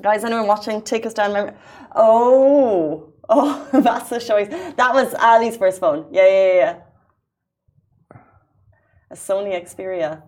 Guys, 0.02 0.24
anyone 0.24 0.48
watching? 0.48 0.82
Take 0.82 1.06
us 1.06 1.14
down 1.14 1.34
memory. 1.34 1.54
Oh, 1.96 3.14
oh, 3.30 3.68
that's 3.74 4.10
the 4.10 4.20
showing. 4.20 4.50
That 4.50 4.94
was 4.94 5.14
Ali's 5.14 5.58
first 5.58 5.80
phone. 5.80 6.08
Yeah, 6.12 6.28
yeah, 6.28 6.54
yeah. 6.56 8.18
A 9.12 9.16
Sony 9.16 9.54
Xperia. 9.62 10.24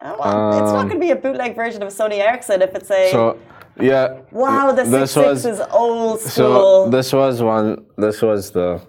Oh, 0.00 0.16
well, 0.18 0.62
it's 0.62 0.72
not 0.72 0.80
Um, 0.82 0.88
going 0.88 1.00
to 1.00 1.06
be 1.06 1.10
a 1.10 1.16
bootleg 1.16 1.56
version 1.56 1.82
of 1.82 1.88
a 1.88 1.90
Sony 1.90 2.18
Ericsson 2.20 2.62
if 2.62 2.74
it's 2.74 2.90
a. 2.90 3.10
So 3.10 3.38
yeah. 3.84 4.20
wow, 4.32 4.72
the 4.72 4.84
this 4.84 5.12
six 5.12 5.26
was 5.26 5.46
is 5.46 5.60
old 5.70 6.20
school. 6.20 6.86
so 6.86 6.90
this 6.90 7.12
was 7.12 7.42
one. 7.42 7.84
This 7.96 8.22
was 8.22 8.50
the 8.50 8.80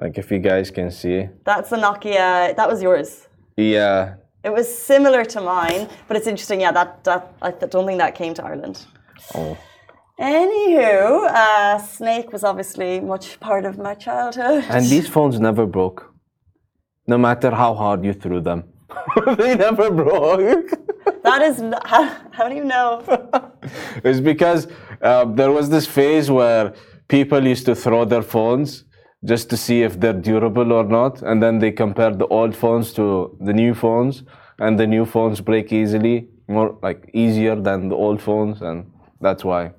like 0.00 0.18
if 0.18 0.30
you 0.30 0.38
guys 0.38 0.70
can 0.70 0.90
see. 0.90 1.28
That's 1.44 1.70
the 1.70 1.76
Nokia. 1.76 2.54
That 2.56 2.68
was 2.68 2.82
yours. 2.82 3.28
Yeah. 3.56 4.14
It 4.44 4.52
was 4.52 4.66
similar 4.92 5.24
to 5.24 5.40
mine, 5.40 5.88
but 6.06 6.16
it's 6.16 6.26
interesting. 6.26 6.60
Yeah, 6.60 6.72
that, 6.72 7.02
that 7.04 7.34
I 7.42 7.50
don't 7.50 7.86
think 7.86 7.98
that 7.98 8.14
came 8.14 8.34
to 8.34 8.44
Ireland. 8.44 8.86
Oh. 9.34 9.58
Anywho, 10.20 11.28
uh, 11.28 11.78
Snake 11.78 12.32
was 12.32 12.42
obviously 12.44 13.00
much 13.00 13.38
part 13.40 13.64
of 13.64 13.78
my 13.78 13.94
childhood. 13.94 14.64
And 14.68 14.84
these 14.86 15.08
phones 15.14 15.38
never 15.38 15.66
broke. 15.66 16.12
No 17.06 17.18
matter 17.18 17.50
how 17.50 17.74
hard 17.74 18.04
you 18.04 18.12
threw 18.12 18.40
them. 18.40 18.64
they 19.38 19.54
never 19.56 19.90
broke. 19.90 20.70
That 21.30 21.42
is 21.42 21.56
how, 21.84 22.02
how 22.36 22.48
do 22.48 22.54
you 22.54 22.64
know? 22.64 22.90
it's 24.04 24.20
because 24.20 24.68
uh, 25.02 25.24
there 25.24 25.52
was 25.58 25.68
this 25.68 25.86
phase 25.86 26.30
where 26.30 26.74
people 27.08 27.46
used 27.46 27.66
to 27.66 27.74
throw 27.74 28.04
their 28.04 28.22
phones 28.22 28.84
just 29.24 29.50
to 29.50 29.56
see 29.56 29.82
if 29.82 29.98
they're 30.00 30.20
durable 30.30 30.72
or 30.72 30.84
not, 30.84 31.22
and 31.22 31.42
then 31.42 31.58
they 31.58 31.72
compared 31.72 32.18
the 32.18 32.26
old 32.28 32.54
phones 32.54 32.92
to 32.92 33.36
the 33.40 33.52
new 33.52 33.74
phones, 33.74 34.22
and 34.60 34.78
the 34.78 34.86
new 34.86 35.04
phones 35.04 35.40
break 35.40 35.72
easily, 35.72 36.28
more 36.46 36.78
like 36.82 37.10
easier 37.12 37.56
than 37.56 37.88
the 37.88 37.96
old 37.96 38.22
phones, 38.22 38.62
and 38.62 38.90
that's 39.20 39.44
why. 39.44 39.72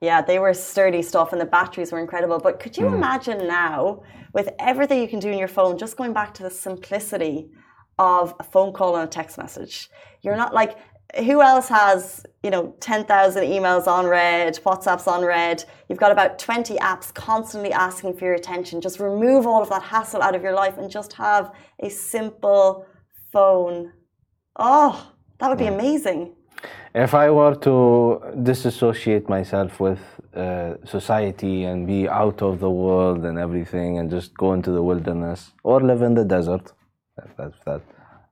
Yeah, 0.00 0.20
they 0.20 0.38
were 0.38 0.52
sturdy 0.52 1.00
stuff, 1.00 1.32
and 1.32 1.40
the 1.40 1.46
batteries 1.46 1.92
were 1.92 2.00
incredible. 2.00 2.38
But 2.38 2.60
could 2.60 2.76
you 2.76 2.86
imagine 2.88 3.46
now, 3.46 4.02
with 4.34 4.50
everything 4.58 5.00
you 5.00 5.08
can 5.08 5.20
do 5.20 5.30
in 5.30 5.38
your 5.38 5.48
phone, 5.48 5.78
just 5.78 5.96
going 5.96 6.12
back 6.12 6.34
to 6.34 6.42
the 6.42 6.50
simplicity 6.50 7.50
of 7.98 8.34
a 8.40 8.42
phone 8.42 8.72
call 8.72 8.96
and 8.96 9.04
a 9.08 9.10
text 9.10 9.38
message? 9.38 9.88
You're 10.22 10.36
not 10.36 10.52
like 10.52 10.76
who 11.18 11.42
else 11.42 11.68
has 11.68 12.24
you 12.42 12.50
know 12.50 12.74
10,000 12.80 13.44
emails 13.44 13.86
on 13.86 14.06
red, 14.06 14.58
WhatsApps 14.64 15.06
on 15.06 15.24
red. 15.24 15.64
You've 15.88 15.98
got 15.98 16.12
about 16.12 16.38
20 16.38 16.76
apps 16.76 17.12
constantly 17.12 17.72
asking 17.72 18.14
for 18.16 18.24
your 18.24 18.34
attention. 18.34 18.80
Just 18.80 18.98
remove 18.98 19.46
all 19.46 19.62
of 19.62 19.68
that 19.68 19.82
hassle 19.82 20.22
out 20.22 20.34
of 20.34 20.42
your 20.42 20.54
life 20.54 20.78
and 20.78 20.90
just 20.90 21.12
have 21.14 21.52
a 21.80 21.88
simple 21.88 22.86
phone. 23.32 23.92
Oh, 24.56 25.12
that 25.38 25.48
would 25.48 25.58
be 25.58 25.66
amazing. 25.66 26.34
If 26.94 27.14
I 27.14 27.30
were 27.30 27.54
to 27.54 28.20
disassociate 28.42 29.28
myself 29.28 29.80
with 29.80 30.00
uh, 30.34 30.74
society 30.84 31.64
and 31.64 31.86
be 31.86 32.08
out 32.08 32.42
of 32.42 32.60
the 32.60 32.70
world 32.70 33.24
and 33.24 33.38
everything 33.38 33.98
and 33.98 34.10
just 34.10 34.36
go 34.36 34.52
into 34.52 34.70
the 34.70 34.82
wilderness 34.82 35.52
or 35.64 35.80
live 35.80 36.02
in 36.02 36.14
the 36.14 36.24
desert, 36.24 36.72
if, 37.24 37.36
that, 37.36 37.52
that, 37.64 37.82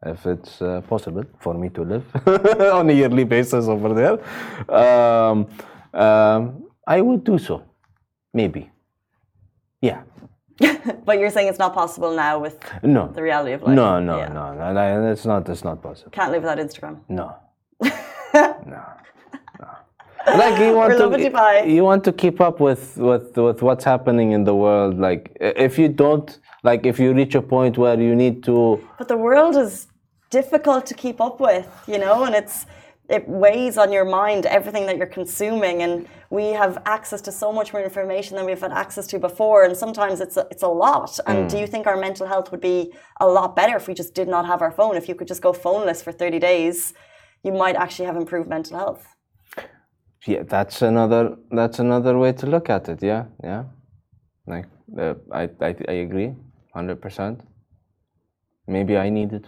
if 0.06 0.26
it's 0.26 0.62
uh, 0.62 0.80
possible 0.88 1.24
for 1.40 1.54
me 1.54 1.68
to 1.70 1.82
live 1.82 2.04
on 2.72 2.88
a 2.88 2.92
yearly 2.92 3.24
basis 3.24 3.66
over 3.68 3.92
there, 3.94 4.18
um, 4.74 5.46
um, 5.92 6.64
I 6.86 7.00
would 7.00 7.24
do 7.24 7.38
so. 7.38 7.62
Maybe. 8.32 8.70
Yeah. 9.80 10.02
But 11.04 11.18
you're 11.18 11.30
saying 11.30 11.48
it's 11.48 11.58
not 11.58 11.74
possible 11.74 12.14
now 12.14 12.38
with 12.38 12.58
No. 12.82 13.08
the 13.08 13.22
reality 13.22 13.52
of 13.52 13.62
life. 13.62 13.74
No, 13.74 13.98
no, 14.00 14.18
Yeah. 14.18 14.28
no, 14.28 14.54
no, 14.54 14.72
no. 14.72 15.10
It's 15.12 15.24
not. 15.24 15.48
It's 15.48 15.64
not 15.64 15.82
possible. 15.82 16.10
Can't 16.12 16.30
live 16.32 16.42
without 16.42 16.58
Instagram. 16.58 17.00
No. 17.08 17.34
no. 18.34 18.82
No. 19.60 19.68
Like 20.26 20.60
you 20.60 20.74
want 20.76 20.98
We're 20.98 21.16
to, 21.18 21.66
you 21.66 21.82
want 21.82 22.04
to 22.04 22.12
keep 22.12 22.40
up 22.40 22.60
with, 22.60 22.96
with 22.98 23.36
with 23.36 23.62
what's 23.62 23.84
happening 23.84 24.32
in 24.32 24.44
the 24.44 24.54
world. 24.54 24.98
Like 24.98 25.34
if 25.40 25.78
you 25.78 25.88
don't, 25.88 26.38
like 26.62 26.84
if 26.84 26.98
you 27.00 27.14
reach 27.14 27.34
a 27.34 27.42
point 27.42 27.78
where 27.78 27.98
you 27.98 28.14
need 28.14 28.42
to, 28.44 28.78
But 28.98 29.08
the 29.08 29.16
world 29.16 29.56
is 29.56 29.86
difficult 30.30 30.86
to 30.86 30.94
keep 30.94 31.20
up 31.20 31.40
with, 31.40 31.68
you 31.86 31.98
know, 31.98 32.24
and 32.24 32.34
it's 32.34 32.66
it 33.08 33.28
weighs 33.28 33.76
on 33.76 33.90
your 33.90 34.04
mind 34.04 34.46
everything 34.46 34.86
that 34.86 34.96
you're 34.96 35.14
consuming, 35.20 35.82
and 35.82 36.08
we 36.30 36.44
have 36.62 36.80
access 36.86 37.20
to 37.22 37.32
so 37.32 37.52
much 37.52 37.72
more 37.72 37.82
information 37.82 38.36
than 38.36 38.46
we've 38.46 38.60
had 38.60 38.72
access 38.72 39.06
to 39.08 39.18
before, 39.18 39.64
and 39.64 39.76
sometimes 39.76 40.20
it's 40.20 40.36
a, 40.36 40.46
it's 40.52 40.62
a 40.62 40.68
lot. 40.68 41.18
And 41.26 41.50
do 41.50 41.58
you 41.58 41.66
think 41.66 41.88
our 41.88 41.96
mental 41.96 42.26
health 42.28 42.52
would 42.52 42.60
be 42.60 42.92
a 43.20 43.26
lot 43.26 43.56
better 43.56 43.76
if 43.76 43.88
we 43.88 43.94
just 43.94 44.14
did 44.14 44.28
not 44.28 44.46
have 44.46 44.62
our 44.62 44.70
phone? 44.70 44.96
If 44.96 45.08
you 45.08 45.16
could 45.16 45.26
just 45.26 45.42
go 45.42 45.52
phoneless 45.52 46.04
for 46.04 46.12
thirty 46.12 46.38
days, 46.38 46.94
you 47.42 47.52
might 47.52 47.74
actually 47.74 48.06
have 48.06 48.16
improved 48.16 48.48
mental 48.48 48.78
health. 48.78 49.04
yeah, 50.26 50.42
that's 50.44 50.82
another 50.82 51.36
that's 51.50 51.78
another 51.78 52.18
way 52.18 52.32
to 52.32 52.46
look 52.46 52.70
at 52.70 52.88
it. 52.88 53.02
Yeah, 53.02 53.24
yeah. 53.42 53.64
Like 54.46 54.66
uh, 54.98 55.14
I, 55.32 55.42
I 55.60 55.74
I 55.88 55.92
agree, 56.06 56.34
hundred 56.74 57.00
percent. 57.00 57.40
Maybe 58.66 58.96
I 58.96 59.08
need 59.10 59.32
it. 59.32 59.46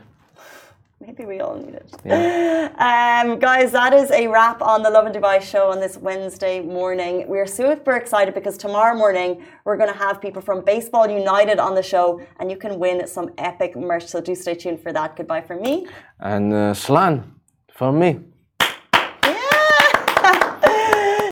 Maybe 1.04 1.24
we 1.24 1.40
all 1.40 1.56
need 1.56 1.74
it. 1.74 1.90
Yeah. 2.04 2.68
Um, 2.88 3.38
guys, 3.38 3.72
that 3.72 3.92
is 3.92 4.10
a 4.10 4.26
wrap 4.28 4.62
on 4.62 4.82
the 4.82 4.90
Lovin 4.90 5.12
Dubai 5.12 5.40
show 5.40 5.64
on 5.72 5.78
this 5.80 5.96
Wednesday 5.96 6.60
morning. 6.60 7.14
We're 7.28 7.46
super 7.62 7.94
excited 8.02 8.34
because 8.34 8.56
tomorrow 8.56 8.96
morning 8.96 9.30
we're 9.64 9.76
going 9.76 9.92
to 9.92 9.98
have 10.06 10.20
people 10.20 10.42
from 10.48 10.64
Baseball 10.64 11.08
United 11.08 11.58
on 11.58 11.74
the 11.74 11.82
show 11.82 12.20
and 12.38 12.50
you 12.52 12.56
can 12.56 12.78
win 12.78 13.06
some 13.06 13.30
epic 13.38 13.76
merch. 13.76 14.06
So 14.06 14.20
do 14.20 14.34
stay 14.34 14.54
tuned 14.54 14.80
for 14.80 14.92
that. 14.92 15.16
Goodbye 15.16 15.42
from 15.42 15.60
me. 15.62 15.86
And 16.20 16.52
uh, 16.52 16.74
Slan 16.74 17.14
for 17.72 17.92
me. 17.92 18.20